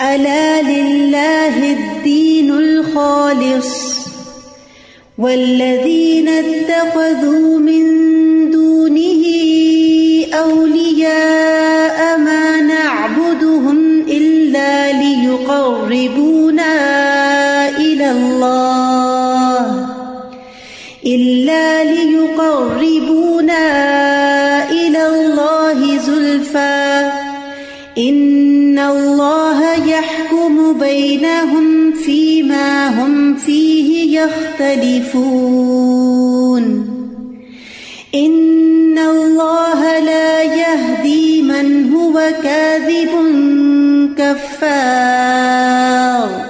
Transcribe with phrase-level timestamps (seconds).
[0.00, 3.96] الا لله الدين الخالص
[5.18, 8.15] والذين اتخذوا من
[34.26, 36.82] يختلفون.
[38.16, 43.16] إن الله لا يهدي من هو كاذب
[44.16, 46.46] كفار.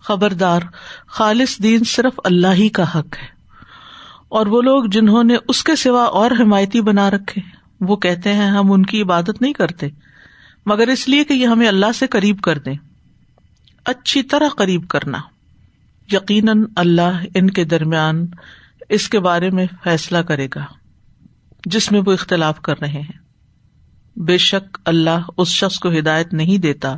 [0.00, 0.60] خبردار،
[1.06, 3.38] خالص دین صرف اللہ ہی کا حق ہے۔
[4.28, 7.42] اور وہ لوگ جنہوں نے اس کے سوا اور حمایتی بنا رکھے،
[7.80, 9.88] وہ کہتے ہیں ہم ان کی عبادت نہیں کرتے،
[10.66, 12.74] مگر اس لیے کہ یہ ہمیں اللہ سے قریب کر دیں۔
[13.84, 15.18] اچھی طرح قریب کرنا۔
[16.12, 18.26] یقیناً اللہ ان کے درمیان
[18.88, 20.64] اس کے بارے میں فیصلہ کرے گا،
[21.66, 23.18] جس میں وہ اختلاف کر رہے ہیں۔
[24.16, 26.96] بے شک اللہ اس شخص کو ہدایت نہیں دیتا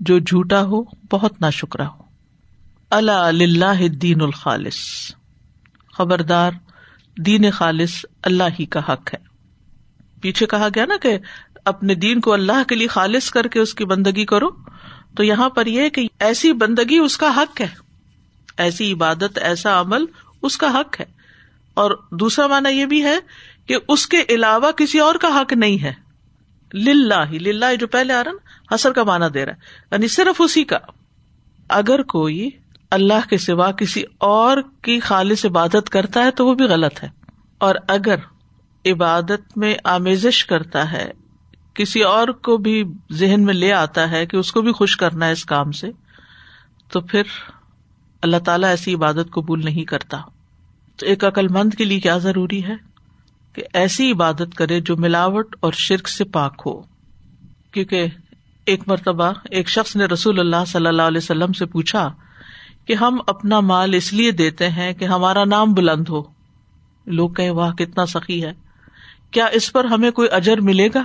[0.00, 0.82] جو جھوٹا ہو،
[1.12, 2.04] بہت نا شکرا ہو
[2.90, 4.76] اللہ دین الخالص۔
[5.92, 6.50] خبردار،
[7.18, 9.24] دین خالص اللہ ہی کا حق ہے۔
[10.20, 11.18] پیچھے کہا گیا نا کہ
[11.64, 14.48] اپنے دین کو اللہ کے لیے خالص کر کے اس کی بندگی کرو،
[15.16, 17.83] تو یہاں پر یہ کہ ایسی بندگی اس کا حق ہے۔
[18.56, 20.04] ایسی عبادت، ایسا عمل
[20.42, 21.04] اس کا حق ہے۔
[21.74, 23.18] اور دوسرا مانا یہ بھی ہے
[23.66, 25.92] کہ اس کے علاوہ کسی اور کا حق نہیں ہے۔
[26.74, 29.58] للہ ہی للہ جو پہلے آ رہا نا حسر کا مانا دے رہا ہے۔
[29.92, 30.78] یعنی صرف اسی کا۔
[31.68, 32.50] اگر کوئی
[32.90, 37.08] اللہ کے سوا کسی اور کی خالص عبادت کرتا ہے تو وہ بھی غلط ہے۔
[37.58, 38.14] اور اگر
[38.86, 41.12] عبادت میں آمیزش کرتا ہے،
[41.74, 45.26] کسی اور کو بھی ذہن میں لے آتا ہے کہ اس کو بھی خوش کرنا
[45.26, 45.90] ہے اس کام سے،
[46.88, 47.22] تو پھر
[48.24, 50.20] اللہ تعالیٰ ایسی عبادت قبول نہیں کرتا۔
[50.96, 52.74] تو ایک عقل مند کے لیے کیا ضروری ہے؟
[53.52, 56.82] کہ ایسی عبادت کرے جو ملاوٹ اور شرک سے پاک ہو۔
[57.72, 58.06] کیونکہ
[58.66, 62.12] ایک مرتبہ ایک شخص نے رسول اللہ صلی اللہ علیہ وسلم سے پوچھا
[62.86, 66.22] کہ ہم اپنا مال اس لیے دیتے ہیں کہ ہمارا نام بلند ہو۔
[67.06, 68.52] لوگ کہ واہ، کتنا سخی ہے۔
[69.30, 71.02] کیا اس پر ہمیں کوئی اجر ملے گا؟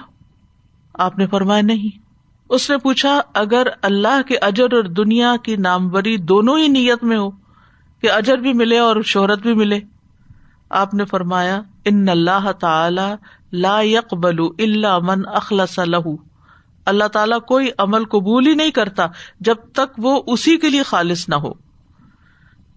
[0.93, 2.08] آپ نے فرمایا، نہیں۔
[2.49, 7.17] اس نے پوچھا، اگر اللہ کے اجر اور دنیا کی ناموری دونوں ہی نیت میں
[7.17, 7.29] ہو،
[8.01, 9.79] کہ اجر بھی ملے اور شہرت بھی ملے؟
[10.69, 13.13] آپ نے فرمایا، ان اللہ تعالی
[13.51, 16.15] لا بلو اللہ من اخلاص لہو
[16.85, 19.07] اللہ تعالیٰ کوئی عمل قبول ہی نہیں کرتا
[19.39, 21.51] جب تک وہ اسی کے لیے خالص نہ ہو۔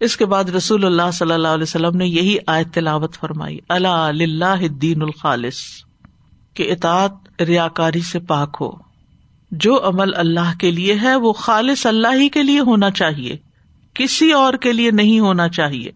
[0.01, 4.29] اس کے بعد رسول اللہ صلی اللہ علیہ وسلم نے یہی آیت تلاوت فرمائی اللہ
[4.43, 5.57] الدین الخالص
[6.55, 8.92] کے اطاط ریا کاری سے پاک ہو۔
[9.53, 13.37] جو عمل اللہ کے لیے ہے، وہ خالص اللہ ہی کے لیے ہونا چاہیے۔
[13.95, 15.91] کسی اور کے لیے نہیں ہونا چاہیے۔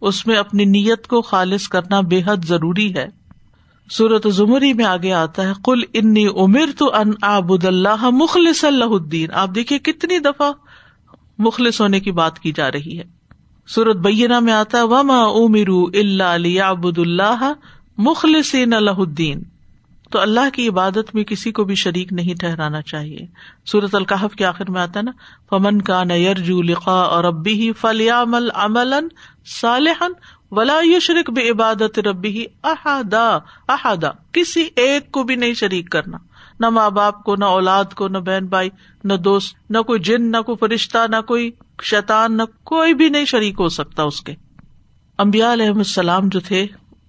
[0.00, 3.08] اس میں اپنی نیت کو خالص کرنا بے حد ضروری ہے۔
[3.90, 8.84] سورت زمری میں آگے آتا ہے کل انی امر تو ان آبد اللہ مخلص اللہ
[8.84, 10.52] الدین۔ آپ دیکھیے کتنی دفعہ
[11.38, 13.04] مخلص ہونے کی بات کی جا رہی ہے۔
[13.66, 17.52] سورت بینا میں آتا ہے، وما امیر اللہ علی ابود اللہ
[17.98, 19.42] مخلصین اللہ الدین
[20.10, 23.18] تو اللہ کی عبادت میں کسی کو بھی شریک نہیں ٹہرانا چاہیے۔
[23.64, 25.10] سورت القحف کے آخر میں آتا نا،
[25.50, 28.94] فمن کا نیرجو لقا اور ربی ہی فلیام عمل
[29.60, 30.12] صالحن
[30.50, 33.38] ولا شرک بے عبادت ربی ہی احدا
[33.68, 36.18] احدا کسی ایک کو بھی نہیں شریک کرنا۔
[36.60, 38.70] نہ ماں باپ کو، نہ اولاد کو، نہ بہن بھائی،
[39.04, 41.50] نہ دوست، نہ کوئی جن، نہ کوئی فرشتہ، نہ کوئی
[41.82, 44.34] شیطان، نہ کوئی بھی نہیں شریک ہو سکتا اس کے۔
[45.18, 46.66] امبیا علیہ السلام جو تھے،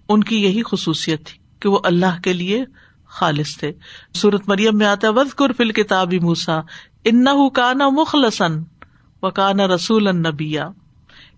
[0.10, 2.66] ان کی یہی خصوصیت تھی کہ وہ اللہ کے لیے
[3.12, 3.72] خالص تھے۔
[4.14, 6.60] سورت مریم میں آتا وز فل کتابی موسا
[7.04, 8.64] ان کانا مخلصن
[9.22, 10.70] و کانا رسول النبیا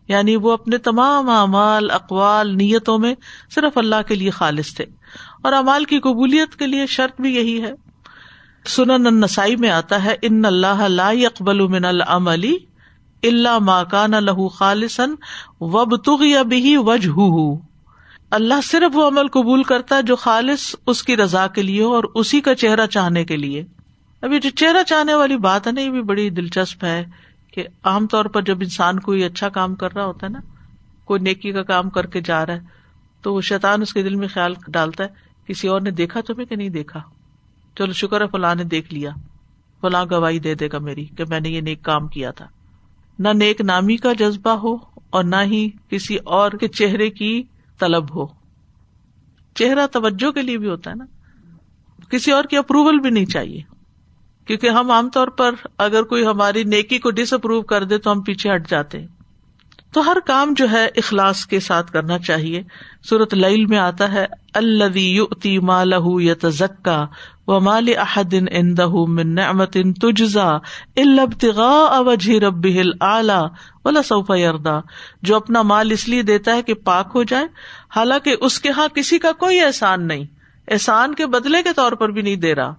[0.08, 3.16] یعنی وہ اپنے تمام اعمال، اقوال، نیتوں میں
[3.56, 4.86] صرف اللہ کے لیے خالص تھے۔
[5.42, 7.74] اور امال کی قبولیت کے لیے شرط بھی یہی ہے۔
[8.68, 12.58] سنن النسائی میں آتا ہے، ان اللہ لا اقبال من العملی
[13.24, 15.16] اللہ ماکان لہو خالصن
[15.62, 17.73] وب تغی ابھی وجہ
[18.34, 22.04] اللہ صرف وہ عمل قبول کرتا ہے جو خالص اس کی رضا کے لیے اور
[22.16, 23.66] اسی کا چہرہ چاہنے کے لیے۔
[24.22, 27.06] ابھی جو چہرہ چاہنے والی بات ہے نا، یہ بھی بڑی دلچسپ ہے
[27.54, 30.40] کہ عام طور پر جب انسان کوئی اچھا کام کر رہا ہوتا ہے نا،
[31.06, 32.60] کوئی نیکی کا کام کر کے جا رہا ہے،
[33.22, 35.10] تو وہ شیطان اس کے دل میں خیال ڈالتا ہے،
[35.48, 37.00] کسی اور نے دیکھا تمہیں کہ نہیں دیکھا؟
[37.78, 39.10] چلو شکر ہے فلاں نے دیکھ لیا۔
[39.82, 42.48] فلاں گواہی دے دے گا میری کہ میں نے یہ نیک کام کیا تھا۔
[43.20, 44.76] نہ نیک نامی کا جذبہ ہو
[45.10, 47.44] اور نہ ہی کسی اور کے چہرے کی
[47.86, 48.26] طلب ہو۔
[49.56, 51.06] چہرہ توجہ کے لیے بھی ہوتا ہے نا۔
[52.10, 53.62] کسی اور کی اپروول بھی نہیں چاہیے۔
[54.46, 58.12] کیونکہ ہم عام طور پر اگر کوئی ہماری نیکی کو ڈس اپروو کر دے تو
[58.12, 59.08] ہم پیچھے ہٹ جاتے ہیں۔
[59.94, 62.64] تو ہر کام جو ہے اخلاص کے ساتھ کرنا چاہیے۔
[63.10, 67.06] صورت لعل میں آتا ہے اللہ مالہ یتزکا
[67.48, 70.56] و مال احدن اندہ من نعمت تجزا
[70.96, 73.48] الابتغاء وجہ ربہ الاعلی
[73.86, 74.80] ولا سوف یردا۔
[75.22, 77.46] جو اپنا مال اس لیے دیتا ہے کہ پاک ہو جائے،
[77.96, 80.24] حالانکہ اس کے ہاں کسی کا کوئی احسان نہیں۔
[80.68, 82.74] احسان کے بدلے کے طور پر بھی نہیں دے رہا۔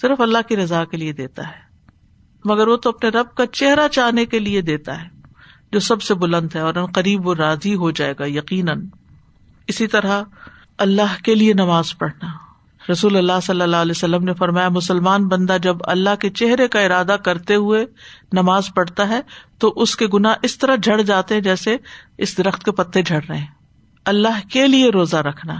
[0.00, 1.62] صرف اللہ کی رضا کے لیے دیتا ہے۔
[2.44, 5.11] مگر وہ تو اپنے رب کا چہرہ چاہنے کے لیے دیتا ہے۔
[5.72, 8.86] جو سب سے بلند ہے اور ان قریب وہ راضی ہو جائے گا، یقیناً۔
[9.66, 10.22] اسی طرح
[10.78, 12.28] اللہ کے لیے نماز پڑھنا۔
[12.92, 16.80] رسول اللہ صلی اللہ علیہ وسلم نے فرمایا، مسلمان بندہ جب اللہ کے چہرے کا
[16.80, 17.86] ارادہ کرتے ہوئے
[18.32, 19.20] نماز پڑھتا ہے،
[19.58, 21.76] تو اس کے گنا اس طرح جھڑ جاتے ہیں جیسے
[22.18, 23.46] اس درخت کے پتے جھڑ رہے ہیں۔
[24.04, 25.54] اللہ کے لیے روزہ رکھنا۔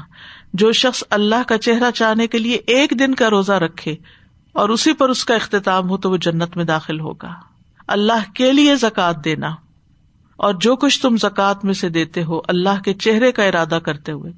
[0.54, 3.96] جو شخص اللہ کا چہرہ چاہنے کے لیے ایک دن کا روزہ رکھے
[4.52, 7.34] اور اسی پر اس کا اختتام ہو، تو وہ جنت میں داخل ہوگا۔
[7.88, 9.54] اللہ کے لیے زکات دینا۔
[10.42, 14.12] اور جو کچھ تم زکات میں سے دیتے ہو اللہ کے چہرے کا ارادہ کرتے
[14.12, 14.32] ہوئے،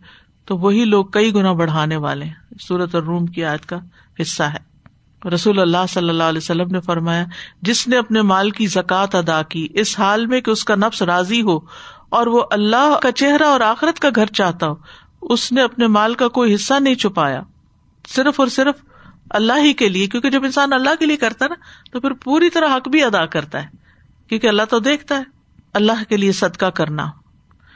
[0.45, 3.79] تو وہی لوگ کئی گنا بڑھانے والے ہیں۔ سورت اور روم کی آیت کا
[4.23, 4.75] حصہ ہے۔
[5.29, 7.25] رسول اللہ صلی اللہ علیہ وسلم نے فرمایا،
[7.63, 11.03] جس نے اپنے مال کی زکات ادا کی، اس حال میں کہ اس کا نفس
[11.03, 11.59] راضی ہو
[12.09, 14.75] اور وہ اللہ کا چہرہ اور آخرت کا گھر چاہتا ہو،
[15.23, 17.43] اس نے اپنے مال کا کوئی حصہ نہیں چھپایا۔
[18.09, 18.75] صرف اور صرف
[19.31, 21.55] اللہ ہی کے لیے، کیونکہ جب انسان اللہ کے لیے کرتا نا،
[21.93, 23.69] تو پھر پوری طرح حق بھی ادا کرتا ہے،
[24.29, 25.34] کیونکہ اللہ تو دیکھتا ہے۔
[25.75, 27.07] اللہ کے لیے صدقہ کرنا۔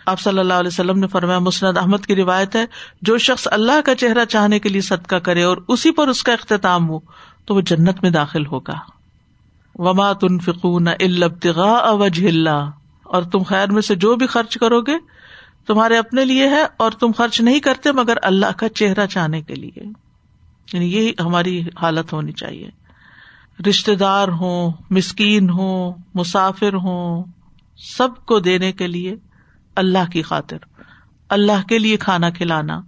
[0.06, 2.64] آپ صلی اللہ علیہ وسلم نے فرمایا، مسند احمد کی روایت ہے،
[3.02, 6.32] جو شخص اللہ کا چہرہ چاہنے کے لیے صدقہ کرے اور اسی پر اس کا
[6.32, 6.98] اختتام ہو،
[7.44, 8.78] تو وہ جنت میں داخل ہوگا۔
[9.74, 12.70] وما تن فکون البتغا اوج اللہ
[13.02, 14.92] اور تم خیر میں سے جو بھی خرچ کرو گے،
[15.66, 19.54] تمہارے اپنے لیے ہے اور تم خرچ نہیں کرتے مگر اللہ کا چہرہ چاہنے کے
[19.54, 19.80] لیے۔
[20.72, 22.70] یعنی یہی ہماری حالت ہونی چاہیے۔
[23.68, 27.24] رشتے دار ہوں، مسکین ہوں، مسافر ہوں
[27.78, 29.16] سب کو دینے کے لیے
[29.76, 30.56] اللہ کی خاطر،
[31.28, 32.80] اللہ کے لیے کھانا کھلانا۔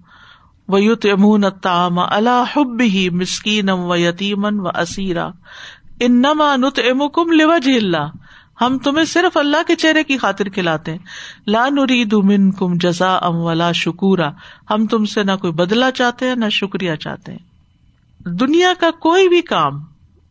[0.69, 5.29] ویوت امون تام اللہ حب ہی مسکین و یتیمن و اسیرا
[6.01, 8.11] ان نما نت ام کم لوج اللہ
[8.61, 10.99] ہم تمہیں صرف اللہ کے چہرے کی خاطر کھلاتے ہیں۔
[11.47, 14.31] لا نرید من کم جزا ام ولا شکورا
[14.71, 17.49] ہم تم سے نہ کوئی بدلا چاہتے ہیں، نہ شکریہ چاہتے ہیں۔
[18.21, 19.81] دنیا کا کوئی بھی کام،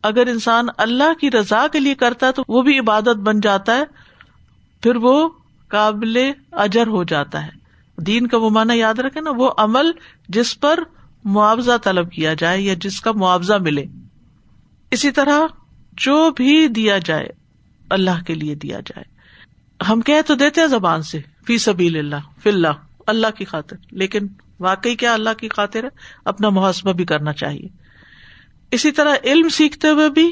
[0.02, 3.76] اگر انسان اللہ کی رضا کے لیے کرتا ہے تو وہ بھی عبادت بن جاتا
[3.76, 3.84] ہے۔
[4.82, 5.28] پھر وہ
[5.68, 7.50] قابل اجر ہو جاتا ہے۔
[7.98, 9.90] دین کا وہ مانا یاد رکھے نا، وہ عمل
[10.28, 10.80] جس پر
[11.24, 13.84] معاوضہ طلب کیا جائے یا جس کا معاوضہ ملے۔
[14.90, 15.40] اسی طرح
[15.92, 17.28] جو بھی دیا جائے،
[17.90, 19.20] اللہ کے لیے دیا جائے۔
[19.88, 22.68] ہم کہ تو دیتے ہیں زبان سے، فی سبیل اللہ، فی اللہ
[23.06, 24.26] اللہ کی خاطر۔ لیکن
[24.60, 25.88] واقعی کیا اللہ کی خاطر ہے؟
[26.24, 27.68] اپنا محاسبہ بھی کرنا چاہیے۔
[28.70, 30.30] اسی طرح علم سیکھتے ہوئے بھی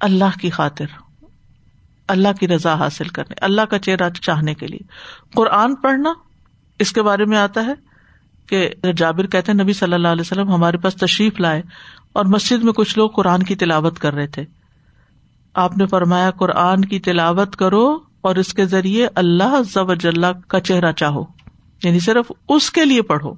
[0.00, 0.84] اللہ کی خاطر۔
[2.08, 4.78] اللہ کی رضا حاصل کرنے، اللہ کا چہرہ چاہنے کے لیے۔
[5.34, 6.12] قرآن پڑھنا
[6.78, 7.72] اس کے بارے میں آتا ہے
[8.46, 11.62] کہ جابر کہتے نبی صلی اللہ علیہ وسلم ہمارے پاس تشریف لائے
[12.12, 14.44] اور مسجد میں کچھ لوگ قرآن کی تلاوت کر رہے تھے۔
[15.54, 20.60] آپ نے فرمایا، قرآن کی تلاوت کرو اور اس کے ذریعے اللہ ضب اللہ کا
[20.60, 21.24] چہرہ چاہو۔
[21.84, 23.34] یعنی صرف اس کے لیے پڑھو۔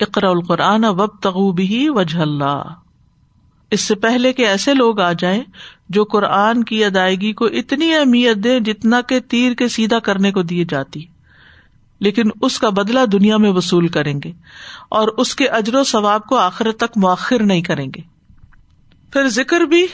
[0.00, 2.62] اقرا القرآن وب تغو بھی وجہ اللہ۔
[3.70, 5.42] اس سے پہلے کہ ایسے لوگ آ جائیں
[5.88, 10.42] جو قرآن کی ادائیگی کو اتنی اہمیت دے جتنا کہ تیر کے سیدھا کرنے کو
[10.42, 11.04] دیے جاتی۔
[12.00, 14.32] لیکن اس کا بدلا دنیا میں وصول کریں گے
[14.88, 18.00] اور اس کے اجر و ثواب کو آخر تک مؤخر نہیں کریں گے۔
[19.12, 19.86] پھر ذکر بھی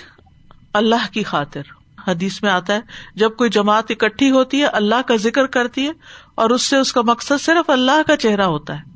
[0.73, 1.63] اللہ کی خاطر۔
[2.09, 2.81] حدیث میں آتا ہے،
[3.15, 5.93] جب کوئی جماعت اکٹھی ہوتی ہے، اللہ کا ذکر کرتی ہے
[6.35, 8.96] اور اس سے اس کا مقصد صرف اللہ کا چہرہ ہوتا ہے۔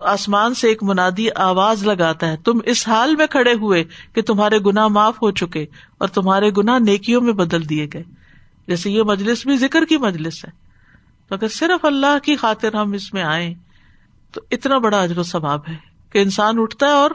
[0.00, 4.22] تو آسمان سے ایک منادی آواز لگاتا ہے، تم اس حال میں کھڑے ہوئے کہ
[4.22, 5.66] تمہارے گنا معاف ہو چکے
[5.98, 8.02] اور تمہارے گنا نیکیوں میں بدل دیے گئے۔
[8.66, 10.50] جیسے یہ مجلس بھی ذکر کی مجلس ہے۔
[11.28, 13.54] تو اگر صرف اللہ کی خاطر ہم اس میں آئے
[14.32, 15.76] تو اتنا بڑا اجر و ثواب ہے
[16.12, 17.10] کہ انسان اٹھتا ہے اور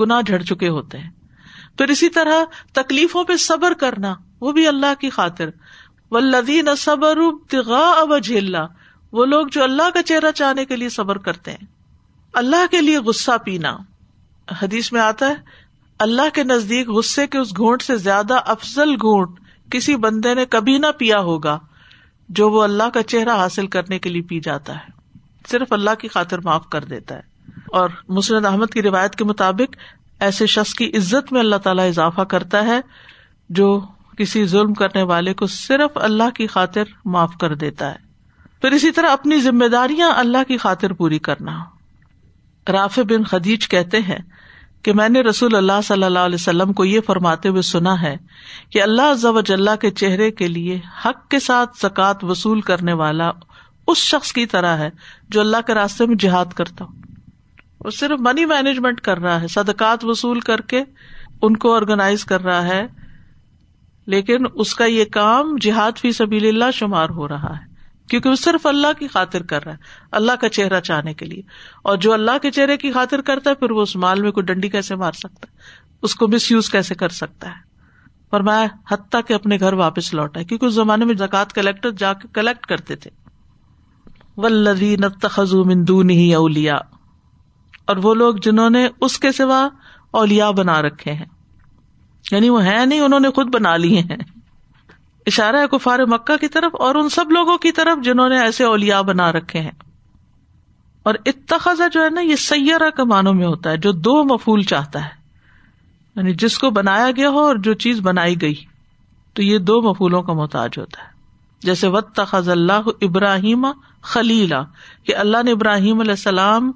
[0.00, 1.10] گنا جھڑ چکے ہوتے ہیں۔
[1.78, 5.48] پھر اسی طرح تکلیفوں پہ صبر کرنا، وہ بھی اللہ کی خاطر۔
[6.10, 7.18] و لدین صبر
[7.96, 8.66] اب جھیلنا
[9.12, 11.75] وہ لوگ جو اللہ کا چہرہ چاہنے کے لیے صبر کرتے ہیں۔
[12.36, 13.76] اللہ کے لیے غصہ پینا۔
[14.62, 15.34] حدیث میں آتا ہے،
[15.98, 19.40] اللہ کے نزدیک غصے کے اس گھونٹ سے زیادہ افضل گھونٹ
[19.70, 21.58] کسی بندے نے کبھی نہ پیا ہوگا،
[22.28, 25.18] جو وہ اللہ کا چہرہ حاصل کرنے کے لیے پی جاتا ہے۔
[25.50, 27.20] صرف اللہ کی خاطر معاف کر دیتا ہے۔
[27.66, 29.76] اور مسرد احمد کی روایت کے مطابق
[30.20, 32.80] ایسے شخص کی عزت میں اللہ تعالیٰ اضافہ کرتا ہے،
[33.48, 33.80] جو
[34.18, 37.98] کسی ظلم کرنے والے کو صرف اللہ کی خاطر معاف کر دیتا ہے۔
[38.60, 41.75] پھر اسی طرح اپنی ذمہ داریاں اللہ کی خاطر پوری کرنا۔
[42.68, 44.18] راف بن خدیج کہتے ہیں
[44.82, 48.16] کہ میں نے رسول اللہ صلی اللہ علیہ وسلم کو یہ فرماتے ہوئے سنا ہے
[48.70, 53.30] کہ اللہ ضو اللہ کے چہرے کے لیے حق کے ساتھ زکوٰۃ وصول کرنے والا
[53.86, 54.90] اس شخص کی طرح ہے
[55.28, 59.48] جو اللہ کے راستے میں جہاد کرتا ہو وہ صرف منی مینجمنٹ کر رہا ہے،
[59.48, 60.82] صدقات وصول کر کے
[61.42, 62.86] ان کو آرگنائز کر رہا ہے،
[64.06, 67.75] لیکن اس کا یہ کام جہاد فی سبیل اللہ شمار ہو رہا ہے۔
[68.08, 69.78] کیونکہ وہ صرف اللہ کی خاطر کر رہا ہے،
[70.12, 71.42] اللہ کا چہرہ چاہنے کے لیے۔
[71.82, 74.46] اور جو اللہ کے چہرے کی خاطر کرتا ہے، پھر وہ اس مال میں کوئی
[74.46, 75.56] ڈنڈی کیسے مار سکتا ہے؟
[76.02, 77.66] اس کو مس یوز کیسے کر سکتا ہے؟
[78.30, 81.90] پر میں حتیٰ کے اپنے گھر واپس لوٹا ہے، کیونکہ اس زمانے میں زکات کلیکٹر
[81.90, 83.10] جا کے کلیکٹ کرتے تھے۔
[84.36, 84.96] ولدی
[85.52, 86.74] مندون ہی اولیا
[87.86, 89.68] اور وہ لوگ جنہوں نے اس کے سوا
[90.10, 91.26] اولیا بنا رکھے ہیں۔
[92.32, 94.35] یعنی وہ ہے نہیں، انہوں نے خود بنا لیے ہیں۔
[95.26, 98.64] اشارہ ہے کفار مکہ کی طرف اور ان سب لوگوں کی طرف جنہوں نے ایسے
[98.64, 99.70] اولیا بنا رکھے ہیں۔
[101.02, 104.62] اور اتخذا جو ہے نا، یہ سیارہ کا معنوں میں ہوتا ہے، جو دو مفول
[104.62, 105.10] چاہتا ہے۔
[106.16, 108.54] یعنی جس کو بنایا گیا ہو اور جو چیز بنائی گئی،
[109.32, 111.08] تو یہ دو مفولوں کا محتاج ہوتا ہے۔
[111.60, 113.66] جیسے وط تخذ اللہ ابراہیم
[114.02, 114.62] خلیلا
[115.04, 116.72] کہ اللہ نے ابراہیم علیہ السلام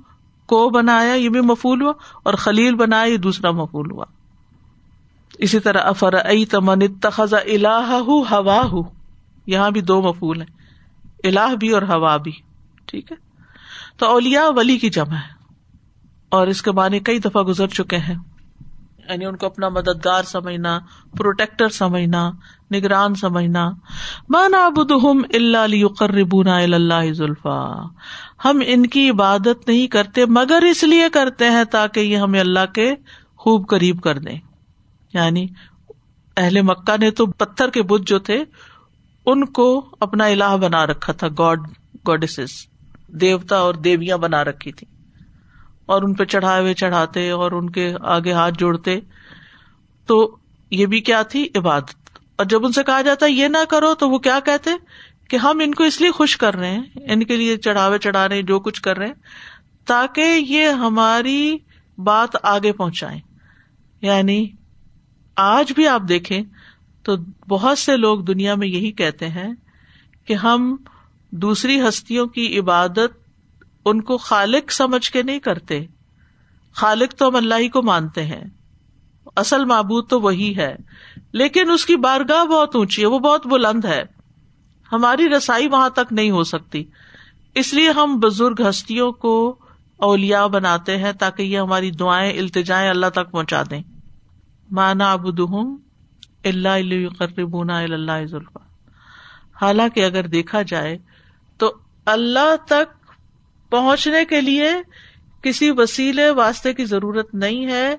[0.47, 1.93] کو بنایا، یہ بھی مفول ہوا،
[2.23, 4.05] اور خلیل بنایا، یہ دوسرا مفول ہوا۔
[5.41, 6.15] اسی طرح افر
[6.51, 7.93] تمن تخذ اللہ
[8.31, 8.83] ہوا ہُ
[9.47, 10.59] یہاں بھی دو مفول ہیں
[11.25, 12.33] اللہ بھی اور ہوا بھی،
[12.87, 13.17] ٹھیک ہے؟
[13.97, 15.39] تو اولیا ولی کی جمع ہے،
[16.33, 18.15] اور اس کے معنی کئی دفعہ گزر چکے ہیں
[19.09, 20.79] یعنی ان کو اپنا مددگار سمجھنا،
[21.17, 22.31] پروٹیکٹر سمجھنا،
[22.71, 23.69] نگران سمجھنا۔
[24.29, 27.61] مانا بدہم اللہ قربونا اللہ ذلفا
[28.45, 32.73] ہم ان کی عبادت نہیں کرتے، مگر اس لیے کرتے ہیں تاکہ یہ ہمیں اللہ
[32.75, 32.95] کے
[33.37, 34.39] خوب قریب کر دیں۔
[35.15, 35.47] یعنی
[36.37, 38.45] اہل مکہ نے تو پتھر کے بت جو تھے،
[39.27, 41.61] ان کو اپنا الہ بنا رکھا تھا، گاڈ
[42.07, 42.41] گوڈیس
[43.09, 44.87] دیوتا اور دیویاں بنا رکھی تھی
[45.87, 49.01] اور ان پہ چڑھائے ہوئے چڑھاتے اور ان کے آگے ہاتھ جوڑتے۔
[50.07, 50.37] تو
[50.71, 54.11] یہ بھی کیا تھی؟ عبادت۔ اور جب ان سے کہا جاتا، یہ نہ کرو تو
[54.11, 54.71] وہ کیا کہتے؟
[55.29, 58.29] کہ ہم ان کو اس لیے خوش کر رہے ہیں، ان کے لیے چڑھاوے چڑھا
[58.29, 59.15] رہے ہیں جو کچھ کر رہے ہیں،
[59.87, 61.59] تاکہ یہ ہماری
[61.99, 63.21] بات آگے پہنچائے
[64.03, 64.47] یعنی
[65.41, 66.43] آج بھی آپ دیکھیں
[67.03, 67.17] تو
[67.49, 69.55] بہت سے لوگ دنیا میں یہی کہتے ہیں
[70.25, 70.77] کہ ہم
[71.31, 73.31] دوسری ہستیوں کی عبادت
[73.85, 75.87] ان کو خالق سمجھ کے نہیں کرتے۔
[76.73, 78.45] خالق تو ہم اللہ ہی کو مانتے ہیں۔
[79.37, 80.77] اصل معبود تو وہی ہے۔
[81.33, 84.03] لیکن اس کی بارگاہ بہت اونچی ہے، وہ بہت بلند ہے۔
[84.93, 86.85] ہماری رسائی وہاں تک نہیں ہو سکتی۔
[87.55, 89.59] اس لیے ہم بزرگ ہستیوں کو
[89.97, 93.83] اولیا بناتے ہیں تاکہ یہ ہماری دعائیں، التجائیں اللہ تک پہنچا دیں۔
[94.71, 95.41] مانا ابود
[96.45, 98.61] اللہ قربونا اللہ ذلفا
[99.63, 100.99] حالانکہ اگر دیکھا جائے
[101.59, 101.75] تو
[102.07, 103.13] اللہ تک
[103.71, 104.71] پہنچنے کے لیے
[105.43, 107.97] کسی وسیلے واسطے کی ضرورت نہیں ہے۔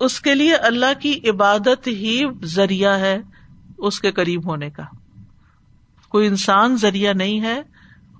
[0.00, 3.18] اس کے لیے اللہ کی عبادت ہی ذریعہ ہے
[3.78, 4.82] اس کے قریب ہونے کا۔
[6.08, 7.62] کوئی انسان ذریعہ نہیں ہے،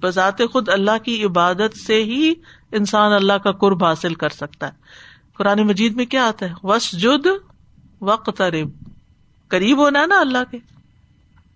[0.01, 2.35] بذات خود اللہ کی عبادت سے ہی
[2.73, 4.73] انسان اللہ کا قرب حاصل کر سکتا ہے۔
[5.35, 7.27] قرآن مجید میں کیا آتا ہے؟ وس جد
[8.01, 8.43] وقت
[9.49, 10.59] قریب ہونا ہے نا اللہ کے۔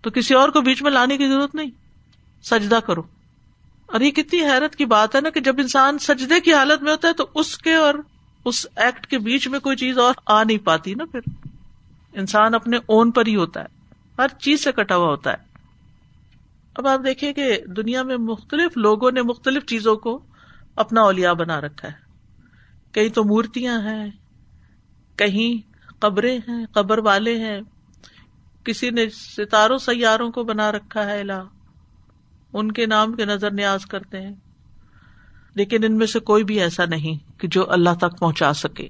[0.01, 1.71] تو کسی اور کو بیچ میں لانے کی ضرورت نہیں۔
[2.43, 3.03] سجدہ کرو۔
[3.87, 6.93] اور یہ کتنی حیرت کی بات ہے نا کہ جب انسان سجدے کی حالت میں
[6.93, 7.95] ہوتا ہے تو اس کے اور
[8.45, 11.21] اس ایکٹ کے بیچ میں کوئی چیز اور آ نہیں پاتی نا پھر۔
[12.13, 13.67] انسان اپنے اون پر ہی ہوتا ہے۔
[14.19, 15.37] ہر چیز سے کٹا ہوا ہوتا ہے۔
[16.75, 20.19] اب آپ دیکھیں کہ دنیا میں مختلف لوگوں نے مختلف چیزوں کو
[20.77, 22.06] اپنا اولیا بنا رکھا ہے۔
[22.97, 24.11] کہیں تو مورتیاں ہیں،
[25.17, 27.61] کہیں قبریں ہیں، قبر والے ہیں۔
[28.65, 31.43] کسی نے ستاروں سیاروں کو بنا رکھا ہے الہ۔
[32.53, 34.35] ان کے نام کے نظر نیاز کرتے ہیں۔
[35.55, 38.89] لیکن ان میں سے کوئی بھی ایسا نہیں کہ جو اللہ تک پہنچا سکے۔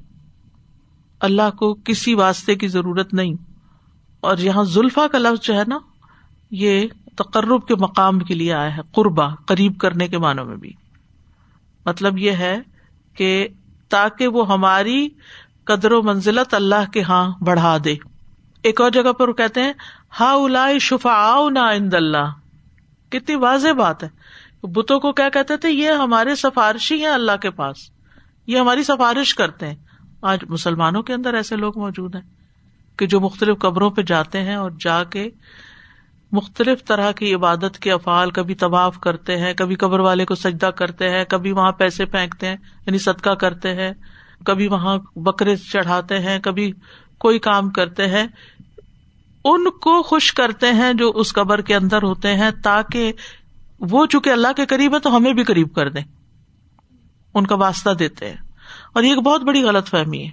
[1.20, 3.32] اللہ کو کسی واسطے کی ضرورت نہیں۔
[4.20, 5.78] اور یہاں زلفا کا لفظ جو ہے نا،
[6.50, 10.72] یہ تقرب کے مقام کے لیے آیا ہے قربا قریب کرنے کے معنوں میں بھی۔
[11.86, 12.58] مطلب یہ ہے
[13.14, 13.48] کہ
[13.88, 15.08] تاکہ وہ ہماری
[15.64, 17.94] قدر و منزلت اللہ کے ہاں بڑھا دے۔
[18.62, 19.72] ایک اور جگہ پر وہ کہتے ہیں
[20.20, 22.32] ہا الا شفا نا اند اللہ۔
[23.10, 24.08] کتنی واضح بات ہے۔
[24.62, 27.76] بتوں کو کیا کہتے تھے؟ یہ ہمارے سفارشی ہیں اللہ کے پاس۔
[28.46, 29.74] یہ ہماری سفارش کرتے ہیں۔
[30.22, 32.22] آج مسلمانوں کے اندر ایسے لوگ موجود ہیں
[32.98, 35.30] کہ جو مختلف قبروں پہ جاتے ہیں اور جا کے
[36.36, 40.66] مختلف طرح کی عبادت کے افعال کبھی طباف کرتے ہیں، کبھی قبر والے کو سجدہ
[40.66, 43.92] کرتے ہیں، کبھی وہاں پیسے پھینکتے ہیں یعنی صدقہ کرتے ہیں،
[44.44, 46.72] کبھی وہاں بکرے چڑھاتے ہیں، کبھی
[47.18, 48.26] کوئی کام کرتے ہیں۔
[49.44, 53.12] ان کو خوش کرتے ہیں جو اس قبر کے اندر ہوتے ہیں تاکہ
[53.80, 56.02] وہ چونکہ اللہ کے قریب ہے تو ہمیں بھی قریب کر دیں۔
[57.34, 58.36] ان کا واسطہ دیتے ہیں۔
[58.92, 60.30] اور یہ ایک بہت بڑی غلط فہمی ہے۔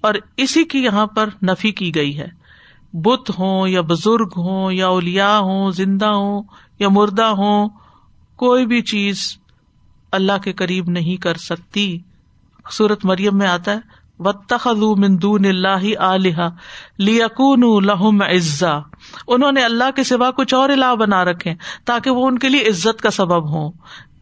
[0.00, 2.41] اور اسی کی یہاں پر نفی کی گئی ہے۔
[2.92, 6.42] بت ہوں یا بزرگ ہوں یا اولیا ہوں، زندہ ہوں
[6.78, 7.68] یا مردہ ہوں،
[8.36, 9.36] کوئی بھی چیز
[10.12, 11.98] اللہ کے قریب نہیں کر سکتی۔
[12.70, 13.92] سورت مریم میں آتا ہے
[14.98, 16.48] مندون اللہ علیہ
[16.98, 18.78] لیکون لہم عزا
[19.28, 22.60] انہوں نے اللہ کے سوا کچھ اور الہ بنا رکھے تاکہ وہ ان کے لیے
[22.60, 23.72] عزت کا سبب ہوں۔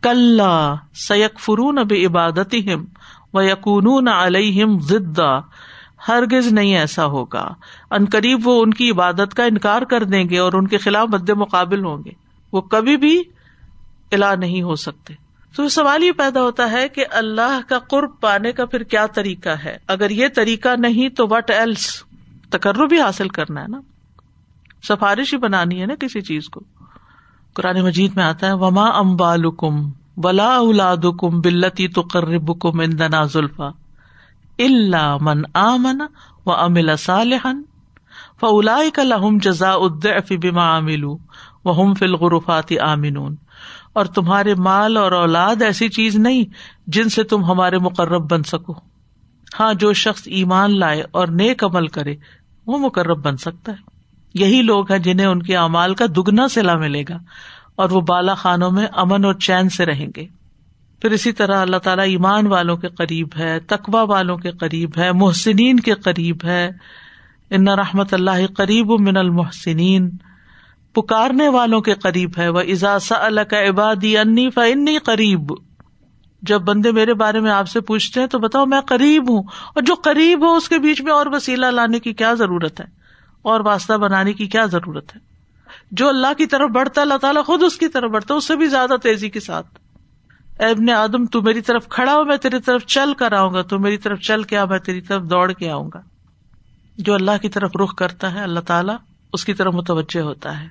[0.00, 0.40] کل
[0.94, 2.54] سیک فرون اب عبادت
[3.34, 5.38] و یقون علیہم ضدا۔
[6.09, 7.54] ہرگز نہیں ایسا ہوگا۔
[7.90, 11.09] ان قریب وہ ان کی عبادت کا انکار کر دیں گے اور ان کے خلاف
[11.12, 12.11] مد مقابل ہوں گے۔
[12.52, 13.23] وہ کبھی بھی
[14.12, 15.14] الا نہیں ہو سکتے۔
[15.57, 19.49] تو سوال یہ پیدا ہوتا ہے کہ اللہ کا قرب پانے کا پھر کیا طریقہ
[19.49, 22.04] ہے؟ اگر یہ طریقہ نہیں تو وٹ ایلس
[22.50, 23.80] تکر بھی حاصل کرنا ہے نا۔
[24.83, 26.61] سفارش ہی بنانی ہے نا کسی چیز کو۔
[27.54, 33.25] قرآن مجید میں آتا ہے، وما امبالکم ولا اولاد کم بلتی تو قرب کم اندنا
[33.25, 33.69] زلفا
[34.61, 36.02] اللہ من آمن
[36.47, 37.62] و امل صالحن
[38.40, 41.05] فلا لہم جزا ادف بما عامل
[41.64, 43.37] و ہم فل غرفات آمنون۔
[43.93, 46.45] اور تمہارے مال اور اولاد ایسی چیز نہیں
[46.87, 48.75] جن سے تم ہمارے مقرب بن سکو۔
[49.61, 52.14] ہاں جو شخص ایمان لائے اور نیک عمل کرے،
[52.67, 53.90] وہ مقرب بن سکتا ہے۔
[54.35, 57.19] یہی لوگ ہیں جنہیں ان کے اعمال کا دگنا سلا ملے گا
[57.76, 60.39] اور وہ بالا خانوں میں امن اور چین سے رہیں گے۔
[61.02, 65.12] پھر اسی طرح اللہ تعالیٰ ایمان والوں کے قریب ہے تقوا والوں کے قریب ہے،
[65.12, 66.71] محسنین کے قریب ہے۔
[67.50, 70.11] ان رحمت اللہ قریب من المحسنین۔
[70.92, 75.52] پکارنے والوں کے قریب ہے۔ وہ ازاسا اللہ کا عبادی انی فنی قریب
[76.42, 79.42] جب بندے میرے بارے میں آپ سے پوچھتے ہیں تو بتاؤ میں قریب ہوں۔
[79.75, 82.87] اور جو قریب ہو اس کے بیچ میں اور وسیلہ لانے کی کیا ضرورت ہے؟
[83.42, 85.21] اور واسطہ بنانے کی کیا ضرورت ہے؟
[85.90, 88.47] جو اللہ کی طرف بڑھتا ہے، اللہ تعالیٰ خود اس کی طرف بڑھتا ہے، اس
[88.47, 89.66] سے بھی زیادہ تیزی کے ساتھ۔
[90.61, 93.79] ابن آدم، تو میری طرف کھڑا ہو، میں تیری طرف چل کر آؤں گا۔ تو
[93.79, 96.00] میری طرف چل کے آ، میں تیری طرف دوڑ کے آؤں گا۔
[96.99, 98.97] جو اللہ کی طرف رخ کرتا ہے، اللہ تعالیٰ
[99.33, 100.69] اس کی طرف متوجہ ہوتا ہے۔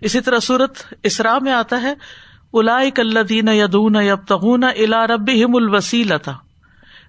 [0.00, 1.94] اسی طرح صورت اسرا میں آتا ہے
[2.52, 6.32] الا کلین یدون یب تغون الا رب ہم الوسیلتا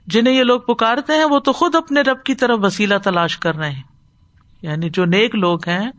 [0.08, 3.56] جنہیں یہ لوگ پکارتے ہیں، وہ تو خود اپنے رب کی طرف وسیلہ تلاش کر
[3.56, 3.84] رہے ہیں۔
[4.62, 5.91] یعنی جو نیک لوگ ہیں،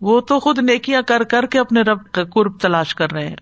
[0.00, 3.36] وہ تو خود نیکیاں کر کر کے اپنے رب کا قرب تلاش کر رہے ہیں۔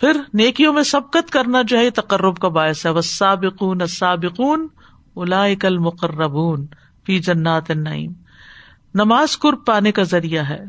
[0.00, 4.66] پھر نیکیوں میں سبقت کرنا جو ہے تقرب کا باعث ہے۔ وسابقون سابقون
[5.16, 6.66] الا کل مقربون
[7.06, 8.12] فی جنات النعیم۔
[8.94, 10.64] نماز قرب پانے کا ذریعہ ہے۔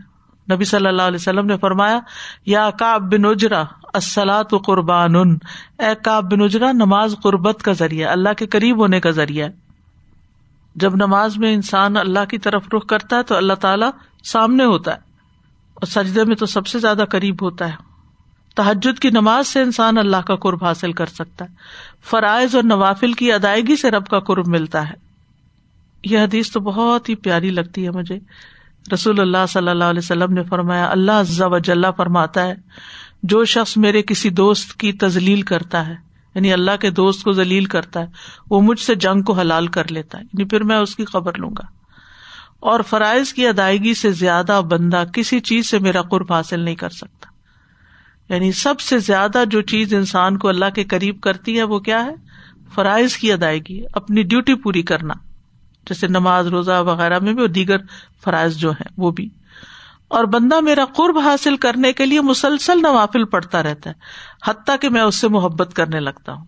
[0.51, 1.99] نبی صلی اللہ علیہ وسلم نے فرمایا،
[2.45, 3.63] یا کاب بن اجرا
[3.93, 5.15] السلاۃ قربان
[5.79, 9.49] اے کاب بن اجرا، نماز قربت کا ذریعہ اللہ کے قریب ہونے کا ذریعہ
[10.75, 13.89] جب نماز میں انسان اللہ کی طرف رخ کرتا ہے تو اللہ تعالیٰ
[14.23, 14.99] سامنے ہوتا ہے
[15.73, 17.86] اور سجدے میں تو سب سے زیادہ قریب ہوتا ہے۔
[18.57, 21.55] تحجد کی نماز سے انسان اللہ کا قرب حاصل کر سکتا ہے۔
[22.09, 24.93] فرائض اور نوافل کی ادائیگی سے رب کا قرب ملتا ہے۔
[26.03, 28.19] یہ حدیث تو بہت ہی پیاری لگتی ہے مجھے۔
[28.93, 32.55] رسول اللہ صلی اللہ علیہ وسلم نے فرمایا، اللہ جل فرماتا ہے،
[33.23, 35.95] جو شخص میرے کسی دوست کی تزلیل کرتا ہے
[36.35, 38.05] یعنی اللہ کے دوست کو ذلیل کرتا ہے،
[38.49, 41.33] وہ مجھ سے جنگ کو حلال کر لیتا ہے۔ یعنی پھر میں اس کی خبر
[41.37, 41.65] لوں گا۔
[42.59, 46.89] اور فرائض کی ادائیگی سے زیادہ بندہ کسی چیز سے میرا قرب حاصل نہیں کر
[46.89, 47.26] سکتا۔
[48.29, 52.05] یعنی سب سے زیادہ جو چیز انسان کو اللہ کے قریب کرتی ہے وہ کیا
[52.05, 52.15] ہے؟
[52.75, 55.13] فرائض کی ادائیگی، اپنی ڈیوٹی پوری کرنا۔
[55.89, 57.77] جیسے نماز، روزہ وغیرہ میں بھی اور دیگر
[58.23, 59.29] فرائض جو ہے وہ بھی۔
[60.07, 63.95] اور بندہ میرا قرب حاصل کرنے کے لیے مسلسل نوافل پڑتا رہتا ہے،
[64.45, 66.45] حتیٰ کہ میں اس سے محبت کرنے لگتا ہوں۔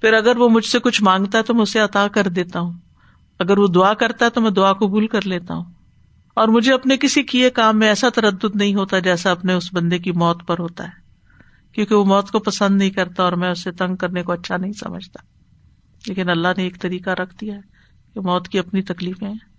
[0.00, 2.72] پھر اگر وہ مجھ سے کچھ مانگتا ہے تو میں اسے عطا کر دیتا ہوں۔
[3.38, 5.64] اگر وہ دعا کرتا ہے تو میں دعا قبول کر لیتا ہوں۔
[6.34, 9.98] اور مجھے اپنے کسی کیے کام میں ایسا تردد نہیں ہوتا جیسا اپنے اس بندے
[9.98, 11.01] کی موت پر ہوتا ہے۔
[11.72, 14.72] کیونکہ وہ موت کو پسند نہیں کرتا اور میں اسے تنگ کرنے کو اچھا نہیں
[14.72, 15.18] سمجھتا۔
[16.06, 17.60] لیکن اللہ نے ایک طریقہ رکھ دیا ہے
[18.14, 19.52] کہ موت کی اپنی تکلیفیں ہیں۔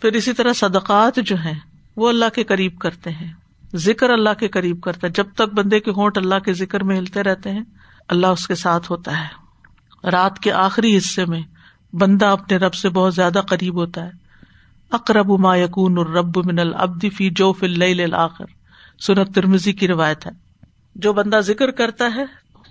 [0.00, 1.60] پھر اسی طرح صدقات جو ہیں،
[1.96, 3.32] وہ اللہ کے قریب کرتے ہیں۔
[3.74, 6.98] ذکر اللہ کے قریب کرتا ہے۔ جب تک بندے کے ہونٹ اللہ کے ذکر میں
[6.98, 7.62] ہلتے رہتے ہیں،
[8.08, 9.46] اللہ اس کے ساتھ ہوتا ہے۔
[10.10, 11.42] رات کے آخری حصے میں
[11.92, 14.10] بندہ اپنے رب سے بہت زیادہ قریب ہوتا ہے۔
[14.90, 18.44] اقرب ما یقون رب من العبد فی جو فل آخر
[19.00, 20.45] سنت ترمزی کی روایت ہے۔
[20.96, 22.24] جو بندہ ذکر کرتا ہے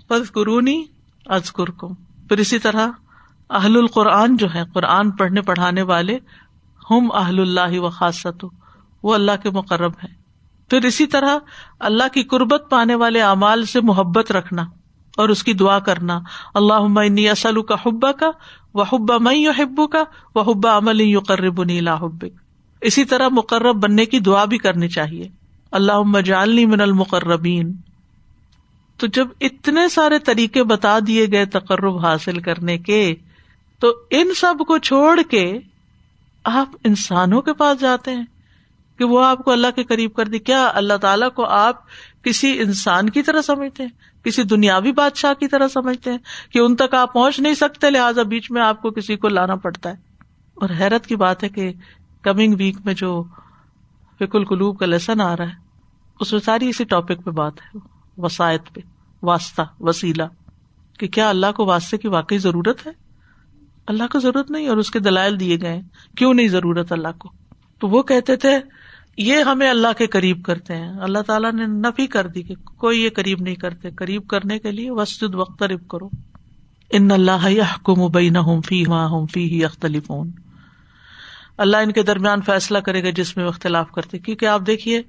[0.08, 0.84] پز قرونی
[1.26, 1.88] ازکر کو
[2.28, 2.88] پھر اسی طرح
[3.50, 6.18] اہل القرآن جو ہے، قرآن پڑھنے پڑھانے والے
[6.90, 8.44] ہم اہل اللہ و خاصت
[9.02, 10.08] وہ اللہ کے مقرب ہے
[10.70, 11.36] پھر اسی طرح
[11.80, 14.62] اللہ کی قربت پانے والے اعمال سے محبت رکھنا
[15.16, 16.20] اور اس کی دعا کرنا۔
[16.54, 18.30] اللہ اسلو کا حبا کا
[18.74, 21.60] وہ حبا میں حبو کا وہ حبا عمل یو قرب
[22.80, 25.28] اسی طرح مقرب بننے کی دعا بھی کرنی چاہیے۔
[25.72, 27.76] اللہ جالنی من المقربین۔
[28.96, 33.14] تو جب اتنے سارے طریقے بتا دیے گئے تقرب حاصل کرنے کے،
[33.78, 35.58] تو ان سب کو چھوڑ کے
[36.44, 38.24] آپ انسانوں کے پاس جاتے ہیں
[38.98, 41.80] کہ وہ آپ کو اللہ کے قریب کر دی کیا اللہ تعالیٰ کو آپ
[42.22, 46.18] کسی انسان کی طرح سمجھتے ہیں؟ کسی دنیاوی بادشاہ کی طرح سمجھتے ہیں
[46.50, 49.56] کہ ان تک آپ پہنچ نہیں سکتے، لہٰذا بیچ میں آپ کو کسی کو لانا
[49.56, 49.94] پڑتا ہے۔
[50.54, 51.72] اور حیرت کی بات ہے کہ
[52.22, 53.24] کمنگ ویک میں جو
[54.18, 55.54] فک القلوب کا لیسن آ رہا ہے،
[56.20, 58.80] اس میں ساری اسی ٹاپک پہ بات ہے۔ وسائط پہ،
[59.22, 60.22] واسطہ، وسیلہ،
[60.98, 62.92] کہ کیا اللہ کو واسطے کی واقعی ضرورت ہے؟
[63.86, 65.82] اللہ کو ضرورت نہیں اور اس کے دلائل دیے گئے
[66.16, 67.32] کیوں نہیں ضرورت اللہ کو؟
[67.80, 68.58] تو وہ کہتے تھے،
[69.16, 73.02] یہ ہمیں اللہ کے قریب کرتے ہیں۔ اللہ تعالیٰ نے نفی کر دی کہ کوئی
[73.02, 76.08] یہ قریب نہیں کرتے۔ قریب کرنے کے لیے وسجد وقت کرو۔
[76.90, 80.12] ان اللہ مبینہ ہوں فی ہوں فی ہی اختلف
[81.58, 85.02] اللہ ان کے درمیان فیصلہ کرے گا جس میں اختلاف کرتے کیونکہ آپ دیکھیے،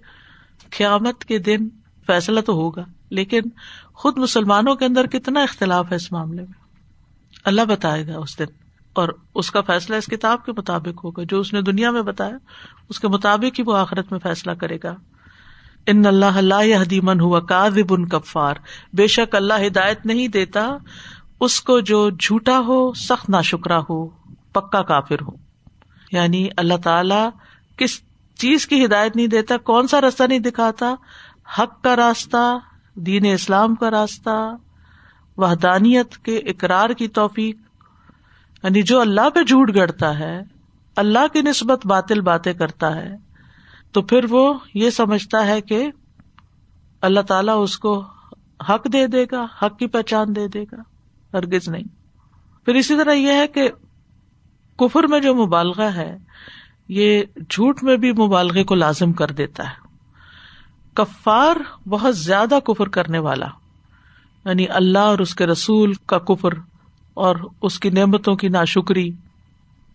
[0.78, 1.70] قیامت کے دن
[2.08, 3.42] فیصلہ تو ہوگا۔ لیکن
[3.94, 6.66] خود مسلمانوں کے اندر کتنا اختلاف ہے اس معاملے میں؟
[7.46, 8.46] اللہ بتائے گا اس دن،
[8.94, 12.38] اور اس کا فیصلہ اس کتاب کے مطابق ہوگا، جو اس نے دنیا میں بتایا،
[12.90, 14.96] اس کے مطابق ہی وہ آخرت میں فیصلہ کرے گا۔
[15.88, 18.56] ان اللہ اللہ حدیمن ہوا کاذب ان کفار،
[18.94, 20.78] بے شک اللہ ہدایت نہیں دیتا
[21.40, 24.08] اس کو جو جھوٹا ہو، سخت نا شکرا ہو،
[24.54, 25.32] پکا کافر ہو۔
[26.12, 27.30] یعنی اللہ تعالی
[27.78, 28.02] کس
[28.36, 30.96] چیز کی ہدایت نہیں دیتا، کون سا راستہ نہیں دکھاتا،
[31.60, 32.58] حق کا راستہ
[32.98, 34.56] دین اسلام کا راستہ،
[35.38, 37.58] وحدانیت کے اقرار کی توفیق
[38.64, 40.42] یعنی جو اللہ پہ جھوٹ گڑتا ہے،
[40.96, 43.16] اللہ کی نسبت باطل باتیں کرتا ہے،
[43.92, 45.92] تو پھر وہ یہ سمجھتا ہے کہ
[47.02, 48.04] اللہ تعالیٰ اس کو
[48.70, 50.78] حق دے دے گا، حق کی پہچان دے دے گا،
[51.34, 51.84] ہرگز نہیں۔
[52.66, 53.70] پھر اسی طرح یہ ہے کہ
[54.80, 56.18] کفر میں جو مبالغہ ہے،
[56.88, 59.87] یہ جھوٹ میں بھی مبالغے کو لازم کر دیتا ہے۔
[60.98, 61.56] کفار
[61.90, 63.48] بہت زیادہ کفر کرنے والا
[64.46, 66.50] یعنی اللہ اور اس کے رسول کا کفر
[67.14, 69.12] اور اس کی نعمتوں کی ناشکری۔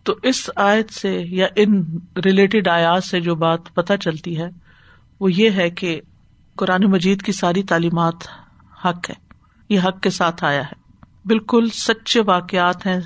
[0.05, 4.49] تو اس آیت سے یا ان ریلیٹڈ آیات سے جو بات پتہ چلتی ہے،
[5.21, 6.01] وہ یہ ہے کہ
[6.57, 8.15] قرآن مجید کی ساری تعلیمات
[8.85, 9.15] حق ہے
[9.69, 13.01] یہ حق کے ساتھ آیا ہے۔ بالکل سچے واقعات ہیں،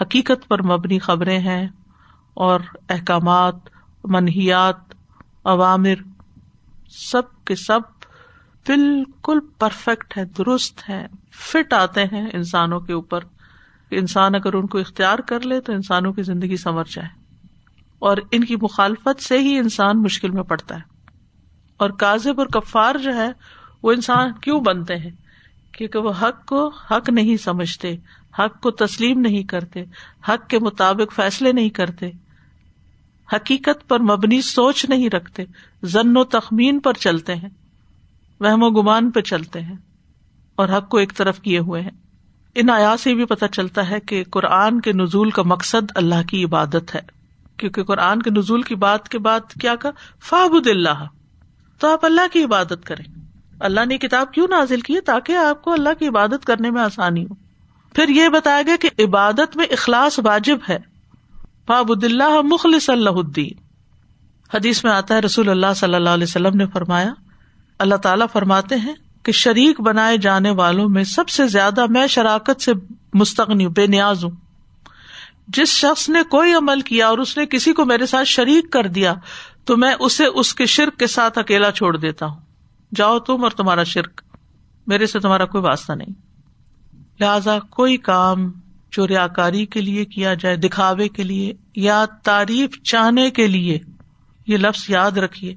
[0.00, 1.68] حقیقت پر مبنی خبریں ہیں
[2.34, 3.56] اور احکامات
[4.04, 4.94] منحیات
[5.44, 6.13] عوامر
[6.96, 7.80] سب کے سب
[8.66, 13.20] بالکل پرفیکٹ ہے درست ہے فٹ آتے ہیں انسانوں کے اوپر۔
[13.90, 17.08] انسان اگر ان کو اختیار کر لے تو انسانوں کی زندگی سنور جائے۔
[17.98, 20.80] اور ان کی مخالفت سے ہی انسان مشکل میں پڑتا ہے۔
[21.76, 23.32] اور کاذب اور کفار جو ہے،
[23.82, 25.10] وہ انسان کیوں بنتے ہیں؟
[25.72, 27.96] کیونکہ وہ حق کو حق نہیں سمجھتے،
[28.38, 29.84] حق کو تسلیم نہیں کرتے،
[30.28, 32.10] حق کے مطابق فیصلے نہیں کرتے۔
[33.32, 35.44] حقیقت پر مبنی سوچ نہیں رکھتے
[35.82, 37.48] زن و تخمین پر چلتے ہیں،
[38.40, 39.76] وہم و گمان پہ چلتے ہیں،
[40.54, 41.90] اور حق کو ایک طرف کیے ہوئے ہیں۔
[42.54, 46.44] ان آیا سے بھی پتہ چلتا ہے کہ قرآن کے نزول کا مقصد اللہ کی
[46.44, 47.00] عبادت ہے۔
[47.56, 49.88] کیونکہ قرآن کے نزول کی بات کے بعد کیا کہ
[50.22, 51.04] فابد اللہ،
[51.78, 53.04] تو آپ اللہ کی عبادت کریں۔
[53.60, 57.24] اللہ نے کتاب کیوں نازل کی تاکہ آپ کو اللہ کی عبادت کرنے میں آسانی
[57.24, 57.34] ہو۔
[57.94, 60.78] پھر یہ بتایا گیا کہ عبادت میں اخلاص واجب ہے۔
[61.66, 63.64] فابد اللہ مخلص اللہ الدین۔
[64.54, 67.12] حدیث میں آتا ہے، رسول اللہ صلی اللہ علیہ وسلم نے فرمایا،
[67.78, 72.62] اللہ تعالیٰ فرماتے ہیں کہ شریک بنائے جانے والوں میں سب سے زیادہ میں شراکت
[72.62, 72.72] سے
[73.14, 74.30] مستغنی بے نیاز ہوں۔
[75.48, 78.86] جس شخص نے کوئی عمل کیا اور اس نے کسی کو میرے ساتھ شریک کر
[78.86, 79.14] دیا،
[79.64, 82.40] تو میں اسے اس کے شرک کے ساتھ اکیلا چھوڑ دیتا ہوں۔
[82.94, 84.20] جاؤ تم اور تمہارا شرک،
[84.86, 86.12] میرے سے تمہارا کوئی واسطہ نہیں۔
[87.20, 88.52] لہذا کوئی کام
[88.96, 93.78] جو ریا کاری کے لیے کیا جائے، دکھاوے کے لیے یا تعریف چاہنے کے لیے؟
[94.46, 95.54] یہ لفظ یاد رکھیے۔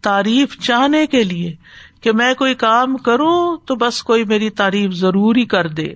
[0.00, 1.54] تعریف چاہنے کے لیے
[2.00, 5.94] کہ میں کوئی کام کروں تو بس کوئی میری تعریف ضروری کر دے۔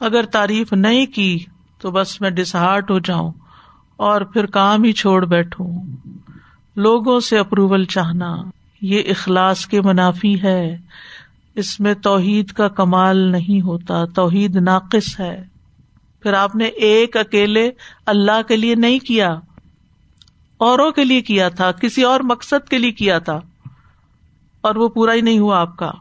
[0.00, 1.38] اگر تعریف نہیں کی
[1.78, 3.32] تو بس میں ڈسہارٹ ہو جاؤں
[3.96, 5.82] اور پھر کام ہی چھوڑ بیٹھوں۔
[6.76, 8.36] لوگوں سے اپروول چاہنا،
[8.82, 10.76] یہ اخلاص کے منافی ہے۔
[11.54, 15.44] اس میں توحید کا کمال نہیں ہوتا، توحید ناقص ہے۔
[16.22, 17.70] پھر آپ نے ایک اکیلے
[18.06, 19.38] اللہ کے لیے نہیں کیا،
[20.58, 23.40] اوروں کے لیے کیا تھا، کسی اور مقصد کے لیے کیا تھا،
[24.60, 25.92] اور وہ پورا ہی نہیں ہوا آپ کا۔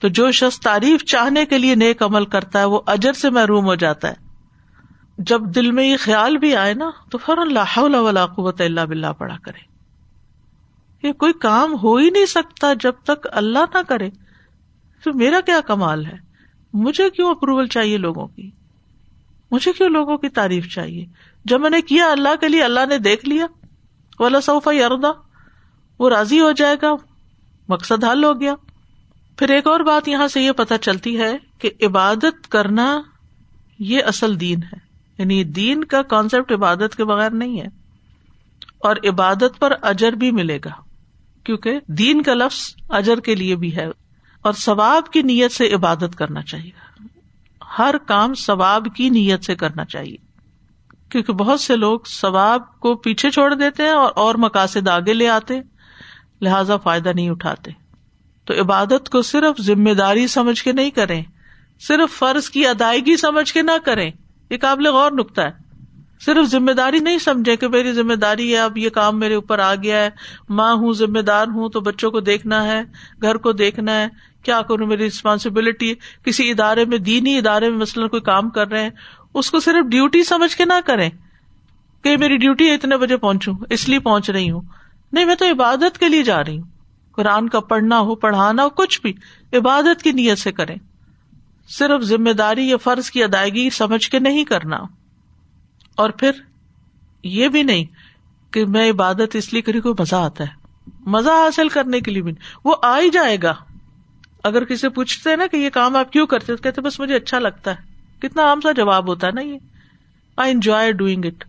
[0.00, 3.64] تو جو شخص تعریف چاہنے کے لیے نیک عمل کرتا ہے، وہ اجر سے محروم
[3.64, 4.14] ہو جاتا ہے۔
[5.18, 9.36] جب دل میں یہ خیال بھی آئے نا، تو فوراً اللہ قوت اللہ بلّہ پڑا
[9.42, 9.68] کرے۔
[11.06, 14.10] یہ کوئی کام ہو ہی نہیں سکتا جب تک اللہ نہ کرے۔
[15.04, 16.16] پھر میرا کیا کمال ہے؟
[16.72, 18.50] مجھے کیوں اپروول چاہیے لوگوں کی؟
[19.50, 21.06] مجھے کیوں لوگوں کی تعریف چاہیے؟
[21.44, 23.46] جب میں نے کیا اللہ کے لیے، اللہ نے دیکھ لیا۔
[24.18, 25.10] ولا صوفا یاردا
[25.98, 26.92] وہ راضی ہو جائے گا۔
[27.68, 28.54] مقصد حل ہو گیا۔
[29.38, 33.02] پھر ایک اور بات یہاں سے یہ پتا چلتی ہے کہ عبادت کرنا
[33.78, 34.76] یہ اصل دین ہے۔
[35.18, 37.66] یعنی دین کا کانسیپٹ عبادت کے بغیر نہیں ہے۔
[38.78, 40.70] اور عبادت پر اجر بھی ملے گا۔
[41.44, 43.86] کیونکہ دین کا لفظ اجر کے لیے بھی ہے۔
[44.42, 46.87] اور ثواب کی نیت سے عبادت کرنا چاہیے۔
[47.78, 50.16] ہر کام ثواب کی نیت سے کرنا چاہیے۔
[51.08, 55.28] کیونکہ بہت سے لوگ ثواب کو پیچھے چھوڑ دیتے ہیں اور اور مقاصد آگے لے
[55.28, 55.60] آتے
[56.40, 57.70] لہذا فائدہ نہیں اٹھاتے۔
[58.44, 61.22] تو عبادت کو صرف ذمہ داری سمجھ کے نہیں کریں،
[61.80, 64.10] صرف فرض کی ادائیگی سمجھ کے نہ کریں۔
[64.50, 65.50] یہ قابل غور نکتا ہے۔
[66.20, 69.58] صرف ذمہ داری نہیں سمجھے کہ میری ذمہ داری ہے، اب یہ کام میرے اوپر
[69.58, 70.10] آ گیا ہے۔
[70.48, 72.82] ماں ہوں، ذمہ دار ہوں، تو بچوں کو دیکھنا ہے،
[73.22, 74.08] گھر کو دیکھنا ہے۔
[74.48, 78.82] کیا کروں میری ریسپانسبلٹی کسی ادارے میں، دینی ادارے میں مثلاً کوئی کام کر رہے
[78.82, 78.90] ہیں،
[79.34, 81.10] اس کو صرف ڈیوٹی سمجھ کے نہ کریں
[82.02, 84.60] کہ میری ڈیوٹی ہے، اتنے بجے پہنچوں، اس لیے پہنچ رہی ہوں۔
[85.12, 86.68] نہیں، میں تو عبادت کے لیے جا رہی ہوں۔
[87.12, 89.12] قرآن کا پڑھنا ہو، پڑھانا ہو، کچھ بھی
[89.52, 90.76] عبادت کی نیت سے کریں۔
[91.68, 94.76] صرف ذمہ داری یا فرض کی ادائیگی سمجھ کے نہیں کرنا۔
[95.96, 96.30] اور پھر
[97.22, 97.84] یہ بھی نہیں
[98.50, 100.68] کہ میں عبادت اس لیے کری، کوئی مزہ آتا ہے۔
[101.06, 103.54] مزہ حاصل کرنے کے لیے بھی نہیں۔ وہ آ ہی جائے گا۔
[104.44, 107.70] اگر کسی پوچھتے نا کہ یہ کام آپ کیوں کرتے کہتے بس مجھے اچھا لگتا
[107.70, 107.76] ہے۔
[108.22, 109.58] کتنا عام سا جواب ہوتا ہے نا یہ۔
[110.36, 111.44] آئی انجوائے ڈوئنگ اٹ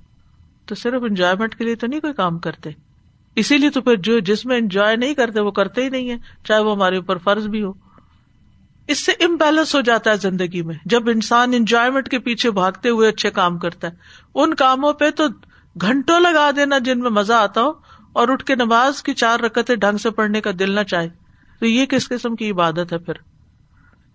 [0.66, 2.70] تو صرف انجوائےمنٹ کے لیے تو نہیں کوئی کام کرتے۔
[3.36, 6.16] اسی لیے تو پھر جو جس میں انجوائے نہیں کرتے، وہ کرتے ہی نہیں ہے
[6.44, 7.74] چاہے وہ ہمارے اوپر فرض بھی ہو۔
[8.88, 13.10] اس سے امبیلنس ہو جاتا ہے زندگی میں۔ جب انسان انجوائےمنٹ کے پیچھے بھاگتے ہوئے
[13.10, 13.94] اچھے کام کرتا ہے،
[14.36, 15.24] ان کاموں پہ تو
[15.82, 17.72] گھنٹوں لگا دینا جن میں مزہ آتا ہو،
[18.14, 21.10] اور اٹھ کے نماز کی چار رکتے ڈھنگ سے پڑھنے کا دل نہ چاہے۔
[21.60, 23.14] تو یہ کس قسم کی عبادت ہے پھر؟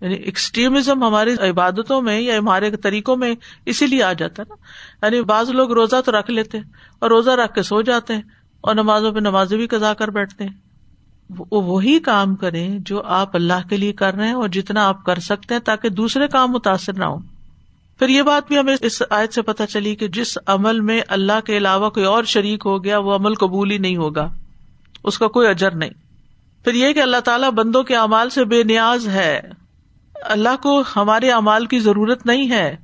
[0.01, 4.55] یعنی ایکسٹریمزم ہماری عبادتوں میں یا ہمارے طریقوں میں اسی لیے آ جاتا ہے نا؟
[5.05, 6.57] یعنی بعض لوگ روزہ تو رکھ لیتے
[6.99, 8.21] اور روزہ رکھ کے سو جاتے ہیں
[8.61, 10.51] اور نمازوں پہ نمازیں بھی کزا کر بیٹھتے ہیں۔
[11.29, 15.05] وہ وہی کام کریں جو آپ اللہ کے لیے کر رہے ہیں اور جتنا آپ
[15.05, 17.17] کر سکتے ہیں تاکہ دوسرے کام متاثر نہ ہو
[17.99, 21.39] پھر یہ بات بھی ہمیں اس آیت سے پتہ چلی کہ جس عمل میں اللہ
[21.45, 24.29] کے علاوہ کوئی اور شریک ہو گیا وہ عمل قبول ہی نہیں ہوگا۔
[25.03, 26.04] اس کا کوئی اجر نہیں۔
[26.65, 29.41] پھر یہ کہ اللہ تعالیٰ بندوں کے اعمال سے بے نیاز ہے۔
[30.21, 32.75] اللہ کو ہمارے اعمال کی ضرورت نہیں ہے۔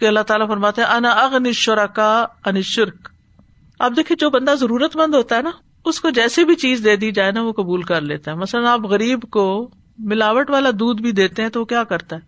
[0.00, 3.08] کہ اللہ تعالیٰ فرماتے انا اغنشرا کا انشرک
[3.78, 5.50] اب دیکھیے جو بندہ ضرورت مند ہوتا ہے نا،
[5.84, 8.64] اس کو جیسی بھی چیز دے دی جائے نا، وہ قبول کر لیتا ہے۔ مثلاً
[8.64, 12.20] آپ غریب کو ملاوٹ والا دودھ بھی دیتے ہیں تو وہ کیا کرتا ہے؟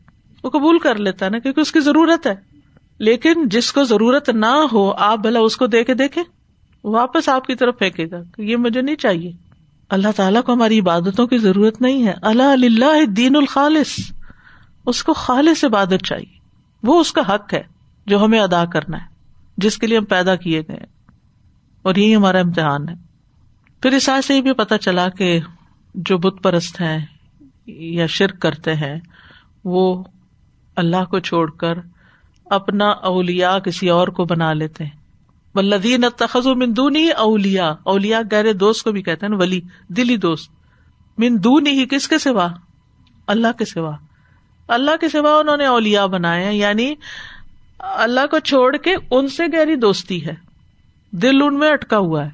[0.43, 2.35] وہ قبول کر لیتا ہے نا، کیونکہ اس کی ضرورت ہے۔
[2.99, 6.23] لیکن جس کو ضرورت نہ ہو، آپ بھلا اس کو دے کے دیکھے
[6.85, 9.33] واپس آپ کی طرف پھینکے گا یہ مجھے نہیں چاہیے۔
[9.95, 14.13] اللہ تعالیٰ کو ہماری عبادتوں کی ضرورت نہیں ہے۔ اللہ اللہ دین الخالص۔
[14.87, 16.39] اس کو خالص عبادت چاہیے۔
[16.83, 17.63] وہ اس کا حق ہے
[18.07, 19.07] جو ہمیں ادا کرنا ہے،
[19.57, 20.85] جس کے لیے ہم پیدا کیے گئے
[21.83, 22.95] اور یہی ہمارا امتحان ہے۔
[23.83, 25.41] پھر اس سے یہ بھی پتا چلا کہ
[25.95, 27.07] جو بت پرست ہیں
[27.67, 29.01] یا شرک کرتے ہیں،
[29.65, 30.05] وہ
[30.77, 31.79] اللہ کو چھوڑ کر
[32.45, 35.04] اپنا اولیا کسی اور کو بنا لیتے ہیں۔
[35.55, 40.51] ولدین تخذ مندونی اولیا اولیا گہرے دوست کو بھی کہتے ہیں ولی، دلی دوست۔
[41.19, 42.49] مندونی ہی کس کے سوا؟
[43.27, 43.97] اللہ کے سوا۔
[44.69, 46.95] اللہ کے سوا انہوں نے اولیا بنائے ہیں یعنی
[47.79, 50.35] اللہ کو چھوڑ کے ان سے گہری دوستی ہے۔
[51.11, 52.31] دل ان میں اٹکا ہوا ہے۔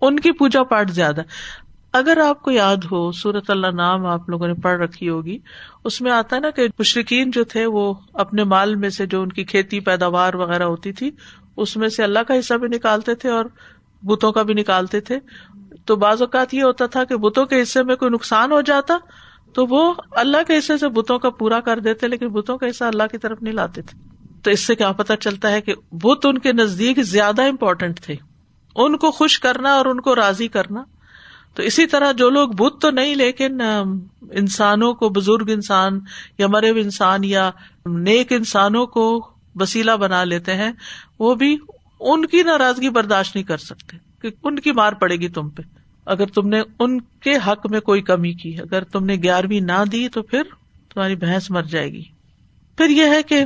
[0.00, 1.22] ان کی پوجا پاٹ زیادہ۔
[1.92, 5.38] اگر آپ کو یاد ہو سورت اللہ نام آپ لوگوں نے پڑھ رکھی ہوگی،
[5.84, 9.22] اس میں آتا ہے نا کہ مشرقین جو تھے، وہ اپنے مال میں سے جو
[9.22, 11.10] ان کی کھیتی پیداوار وغیرہ ہوتی تھی،
[11.56, 13.44] اس میں سے اللہ کا حصہ بھی نکالتے تھے اور
[14.02, 15.18] بتوں کا بھی نکالتے تھے۔
[15.84, 18.96] تو بعض اوقات یہ ہوتا تھا کہ بتوں کے حصے میں کوئی نقصان ہو جاتا،
[19.52, 22.84] تو وہ اللہ کے حصے سے بتوں کا پورا کر دیتے، لیکن بتوں کا حصہ
[22.84, 23.98] اللہ کی طرف نہیں لاتے تھے۔
[24.42, 28.14] تو اس سے کیا پتا چلتا ہے کہ بت ان کے نزدیک زیادہ امپورٹینٹ تھے۔
[28.76, 30.82] ان کو خوش کرنا اور ان کو راضی کرنا۔
[31.54, 33.60] تو اسی طرح جو لوگ بدھ تو نہیں، لیکن
[34.30, 35.98] انسانوں کو، بزرگ انسان
[36.38, 37.50] یا مرے انسان یا
[37.86, 39.04] نیک انسانوں کو
[39.54, 40.72] وسیلہ بنا لیتے ہیں،
[41.18, 41.56] وہ بھی
[42.00, 45.62] ان کی ناراضگی برداشت نہیں کر سکتے، کہ ان کی مار پڑے گی تم پہ۔
[46.06, 49.84] اگر تم نے ان کے حق میں کوئی کمی کی، اگر تم نے گیارہویں نہ
[49.92, 50.42] دی تو پھر
[50.94, 52.02] تمہاری بھینس مر جائے گی۔
[52.78, 53.44] پھر یہ ہے کہ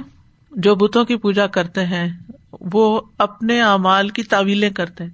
[0.53, 2.09] جو بتوں کی پوجا کرتے ہیں،
[2.73, 5.11] وہ اپنے اعمال کی تعویلیں کرتے ہیں۔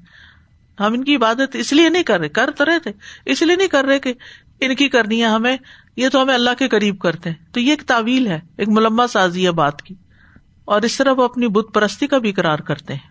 [0.81, 2.93] ہم ان کی عبادت اس لیے نہیں کر رہے، کر تو رہے تھے،
[3.27, 4.15] اس لیے نہیں کر رہے کہ
[4.61, 5.57] ان کی کرنی ہے ہمیں،
[5.97, 9.07] یہ تو ہمیں اللہ کے قریب کرتے ہیں۔ تو یہ ایک تعویل ہے، ایک ملما
[9.07, 9.95] سازی ہے بات کی۔
[10.65, 13.11] اور اس طرح وہ اپنی بت پرستی کا بھی اقرار کرتے ہیں۔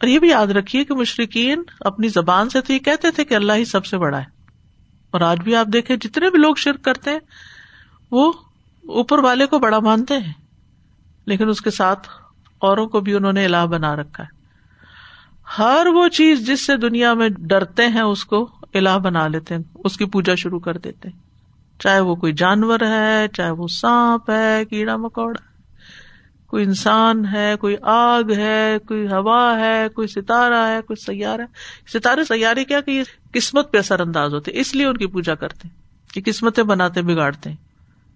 [0.00, 3.34] اور یہ بھی یاد رکھیے کہ مشرقین اپنی زبان سے تو یہ کہتے تھے کہ
[3.34, 4.24] اللہ ہی سب سے بڑا ہے۔
[5.10, 7.18] اور آج بھی آپ دیکھیں، جتنے بھی لوگ شرک کرتے ہیں،
[8.10, 8.32] وہ
[8.88, 10.32] اوپر والے کو بڑا مانتے ہیں۔
[11.26, 12.08] لیکن اس کے ساتھ
[12.58, 14.39] اوروں کو بھی انہوں نے الہ بنا رکھا ہے۔
[15.58, 19.62] ہر وہ چیز جس سے دنیا میں ڈرتے ہیں اس کو الہ بنا لیتے ہیں،
[19.74, 21.16] اس کی پوجا شروع کر دیتے ہیں۔
[21.78, 25.50] چاہے وہ کوئی جانور ہے، چاہے وہ سانپ ہے، کیڑا مکوڑا۔
[26.46, 31.46] کوئی انسان ہے، کوئی آگ ہے، کوئی ہوا ہے، کوئی ستارہ ہے، کوئی سیارہ۔ ہے
[31.98, 35.34] ستارے، سیارے کیا کہ یہ قسمت پہ اثر انداز ہوتے اس لیے ان کی پوجا
[35.34, 35.74] کرتے ہیں
[36.16, 37.56] یہ قسمتیں بناتے، بگاڑتے ہیں۔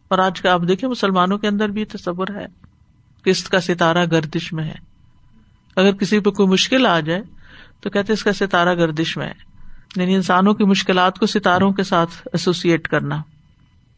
[0.08, 2.46] اور آج کا آپ دیکھیں، مسلمانوں کے اندر بھی تصور ہے،
[3.22, 4.93] قسط کا ستارہ گردش میں ہے۔
[5.76, 7.22] اگر کسی پہ کوئی مشکل آ جائے
[7.80, 9.54] تو کہتے اس کا ستارہ گردش میں ہے۔
[9.96, 13.22] یعنی انسانوں کی مشکلات کو ستاروں کے ساتھ ایسوسیٹ کرنا۔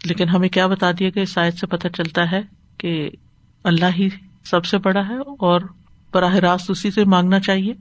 [0.05, 2.41] لیکن ہمیں کیا بتا دیا کہ شاید سے پتہ چلتا ہے
[2.79, 3.11] کہ
[3.65, 4.09] اللہ ہی
[4.45, 5.61] سب سے بڑا ہے اور
[6.15, 7.73] براہ راست اسی سے مانگنا چاہیے۔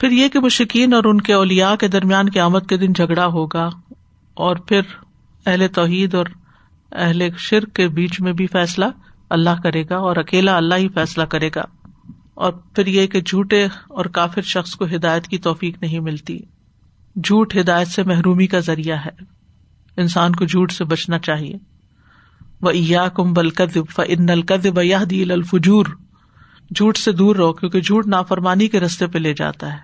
[0.00, 3.68] پھر یہ کہ مشکین اور ان کے اولیا کے درمیان قیامت کے دن جھگڑا ہوگا
[4.34, 4.80] اور پھر
[5.46, 6.26] اہل توحید اور
[6.92, 8.84] اہل شرک کے بیچ میں بھی فیصلہ
[9.30, 11.62] اللہ کرے گا اور اکیلا اللہ ہی فیصلہ کرے گا۔
[12.38, 16.38] اور پھر یہ کہ جھوٹے اور کافر شخص کو ہدایت کی توفیق نہیں ملتی۔
[17.24, 19.10] جھوٹ ہدایت سے محرومی کا ذریعہ ہے۔
[19.96, 21.54] انسان کو جھوٹ سے بچنا چاہیے۔
[22.60, 22.72] وہ
[23.14, 25.86] کم بل قدب ان القدب یا دل الفجور۔
[26.76, 29.78] جھوٹ سے دور رہو، کیونکہ جھوٹ نافرمانی کے رستے پہ لے جاتا ہے۔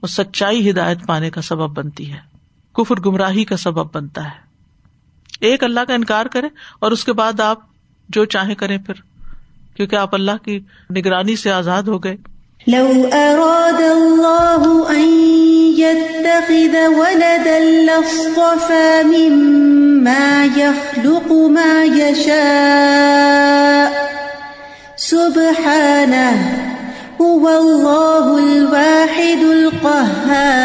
[0.00, 2.18] اور سچائی ہدایت پانے کا سبب بنتی ہے۔
[2.72, 4.40] کفر گمراہی کا سبب بنتا ہے۔
[5.40, 6.46] ایک اللہ کا انکار کرے
[6.78, 7.58] اور اس کے بعد آپ
[8.08, 9.11] جو چاہیں کریں پھر۔
[9.76, 10.60] کیونکہ آپ اللہ کی
[10.96, 12.16] نگرانی سے آزاد ہو گئے۔
[12.66, 15.08] لو اراد اللہ ان
[15.78, 23.88] يتخذ ولدا لاصطفى مما يخلق ما يشاء
[24.96, 26.36] سبحانه
[27.20, 30.62] هو الله الواحد القهار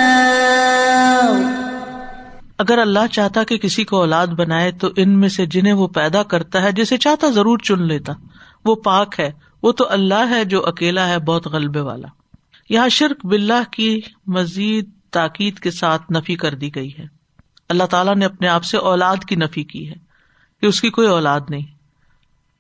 [2.60, 6.24] اگر اللہ چاہتا کہ کسی کو اولاد بنائے تو ان میں سے جنہیں وہ پیدا
[6.24, 8.14] کرتا ہے جسے چاہتا ضرور چن لیتا۔
[8.68, 9.32] وہ پاک ہے،
[9.64, 12.08] وہ تو اللہ ہے جو اکیلا ہے، بہت غلبے والا۔
[12.70, 17.06] یہاں شرک بلّہ کی مزید تاکید کے ساتھ نفی کر دی گئی ہے۔
[17.70, 19.96] اللہ تعالیٰ نے اپنے آپ سے اولاد کی نفی کی ہے
[20.62, 21.66] کہ اس کی کوئی اولاد نہیں،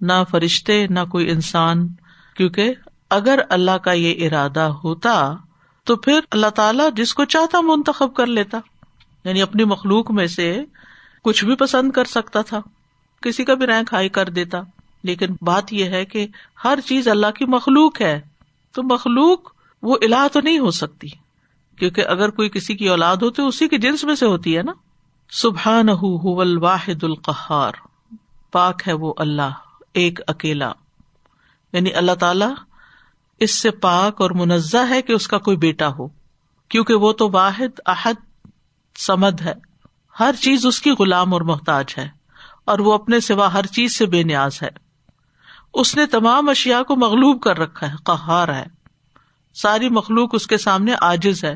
[0.02, 1.88] نہ فرشتے، نہ کوئی انسان۔
[2.36, 2.74] کیونکہ
[3.10, 5.36] اگر اللہ کا یہ ارادہ ہوتا
[5.84, 8.60] تو پھر اللہ تعالیٰ جس کو چاہتا منتخب کر لیتا۔
[9.26, 10.63] یعنی اپنی مخلوق میں سے
[11.24, 12.60] کچھ بھی پسند کر سکتا تھا،
[13.22, 14.58] کسی کا بھی رینک ہائی کر دیتا۔
[15.08, 16.28] لیکن بات یہ ہے کہ
[16.63, 18.22] ہر چیز اللہ کی مخلوق ہے،
[18.72, 19.39] تو مخلوق
[19.84, 21.08] وہ الہ تو نہیں ہو سکتی۔
[21.78, 24.63] کیونکہ اگر کوئی کسی کی اولاد ہو تو اسی کے جنس میں سے ہوتی ہے
[24.63, 24.72] نا۔
[25.30, 25.89] سبحان
[26.58, 27.72] واحد القہار۔
[28.52, 29.50] پاک ہے وہ اللہ،
[29.93, 30.72] ایک اکیلا۔
[31.74, 32.46] یعنی اللہ تعالی
[33.39, 36.08] اس سے پاک اور منزہ ہے کہ اس کا کوئی بیٹا ہو۔
[36.70, 38.48] کیونکہ وہ تو واحد، احد،
[38.96, 39.54] سمد ہے۔
[40.20, 42.10] ہر چیز اس کی غلام اور محتاج ہے
[42.65, 44.87] اور وہ اپنے سوا ہر چیز سے بے نیاز ہے۔
[45.78, 48.66] اس نے تمام اشیا کو مغلوب کر رکھا ہے، قہار ہے۔
[49.54, 51.56] ساری مخلوق اس کے سامنے آجز ہے۔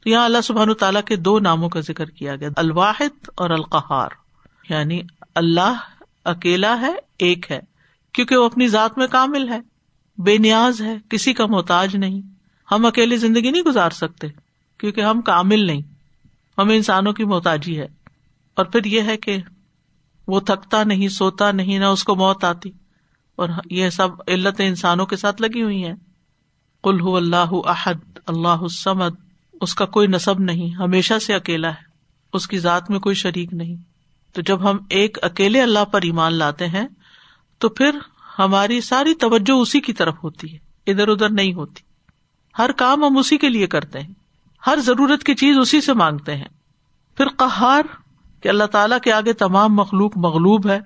[0.00, 4.08] تو یہاں اللہ سبحان تعالیٰ کے دو ناموں کا ذکر کیا گیا، الواحد اور القہار۔
[4.68, 5.00] یعنی
[5.34, 5.76] اللہ
[6.24, 7.60] اکیلا ہے، ایک ہے،
[8.12, 9.60] کیونکہ وہ اپنی ذات میں کامل ہے۔
[10.18, 12.20] بے نیاز ہے، کسی کا محتاج نہیں۔
[12.70, 14.26] ہم اکیلی زندگی نہیں گزار سکتے،
[14.78, 15.80] کیونکہ ہم کامل نہیں۔
[16.58, 17.86] ہمیں انسانوں کی محتاجی ہے۔
[18.54, 19.36] اور پھر یہ ہے کہ
[20.28, 22.70] وہ تھکتا نہیں، سوتا نہیں، نہ اس کو موت آتی۔
[23.38, 25.94] اور یہ سب علت انسانوں کے ساتھ لگی ہوئی ہیں۔
[26.84, 29.14] کل اللہ احد، اللہ سمد
[29.60, 31.82] اس کا کوئی نصب نہیں، ہمیشہ سے اکیلا ہے،
[32.32, 33.76] اس کی ذات میں کوئی شریک نہیں۔
[34.32, 36.86] تو جب ہم ایک اکیلے اللہ پر ایمان لاتے ہیں،
[37.58, 37.90] تو پھر
[38.38, 41.82] ہماری ساری توجہ اسی کی طرف ہوتی ہے، ادھر ادھر نہیں ہوتی۔
[42.58, 44.14] ہر کام ہم اسی کے لیے کرتے ہیں،
[44.66, 46.48] ہر ضرورت کی چیز اسی سے مانگتے ہیں۔
[47.16, 47.82] پھر قہار
[48.42, 50.80] کہ اللہ تعالیٰ کے آگے تمام مخلوق مغلوب ہے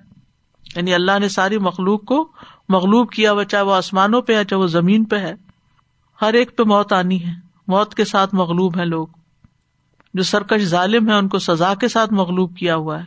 [0.75, 2.31] یعنی اللہ نے ساری مخلوق کو
[2.69, 5.33] مغلوب کیا ہوا، چاہے وہ آسمانوں پہ ہے، چاہے وہ زمین پہ ہے۔
[6.21, 7.31] ہر ایک پہ موت آنی ہے۔
[7.67, 9.07] موت کے ساتھ مغلوب ہے لوگ۔
[10.13, 13.05] جو سرکش ظالم ہے ان کو سزا کے ساتھ مغلوب کیا ہوا ہے۔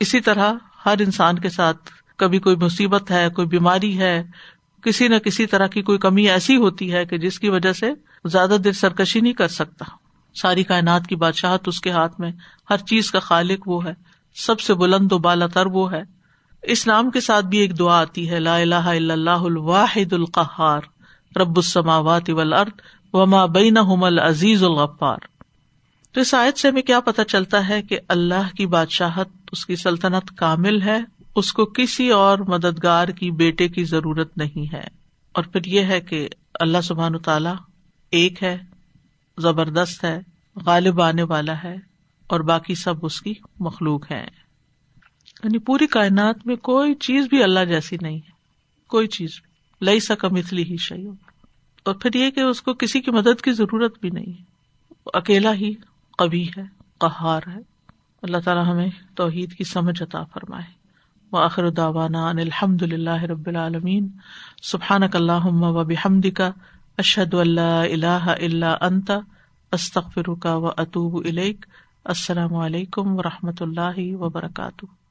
[0.00, 0.52] اسی طرح
[0.86, 4.22] ہر انسان کے ساتھ کبھی کوئی مصیبت ہے، کوئی بیماری ہے،
[4.82, 7.92] کسی نہ کسی طرح کی کوئی کمی ایسی ہوتی ہے کہ جس کی وجہ سے
[8.24, 9.84] زیادہ دیر سرکشی نہیں کر سکتا۔
[10.34, 12.32] ساری کائنات کی بادشاہت اس کے ہاتھ میں،
[12.70, 13.94] ہر چیز کا خالق وہ ہے۔
[14.34, 16.21] سب سے بلند و بالا تر وہ ہے۔
[16.62, 20.80] اس نام کے ساتھ بھی ایک دعا آتی ہے، لا الہ الا اللہ الواحد القہار،
[21.36, 22.80] رب السماوات والارض،
[23.12, 25.18] وما بینہم العزیز الغفار۔
[26.12, 29.76] تو اس آیت سے ہمیں کیا پتا چلتا ہے کہ اللہ کی بادشاہت، اس کی
[29.76, 30.98] سلطنت کامل ہے،
[31.36, 34.86] اس کو کسی اور مددگار کی بیٹے کی ضرورت نہیں ہے۔
[35.32, 36.28] اور پھر یہ ہے کہ
[36.60, 37.50] اللہ سبحان تعالی
[38.10, 38.58] ایک ہے،
[39.38, 40.20] زبردست ہے،
[40.66, 41.76] غالب آنے والا ہے،
[42.26, 44.41] اور باقی سب اس کی مخلوق ہے
[45.44, 48.30] یعنی پوری کائنات میں کوئی چیز بھی اللہ جیسی نہیں ہے۔
[48.88, 49.52] کوئی چیز بھی۔
[49.86, 51.06] لئی سکا مثلی ہی شعی
[51.84, 54.42] اور پھر یہ کہ اس کو کسی کی مدد کی ضرورت بھی نہیں۔ ہے
[55.14, 55.74] اکیلا ہی
[56.18, 56.62] کبھی ہے،
[56.98, 57.58] قہار ہے۔
[58.22, 60.82] اللہ تعالیٰ ہمیں توحید کی سمجھ عطا فرمائے۔
[61.32, 64.08] و آخر داوانا ان الحمد اللہ رب العالمین۔
[64.62, 66.50] سبحان اللہ و بحمد کا
[66.98, 69.18] اشد اللہ اللہ اللہ انتا
[69.72, 71.26] استخر کا و اطوب
[72.04, 75.01] السلام علیکم و رحمۃ اللہ وبرکاتہ۔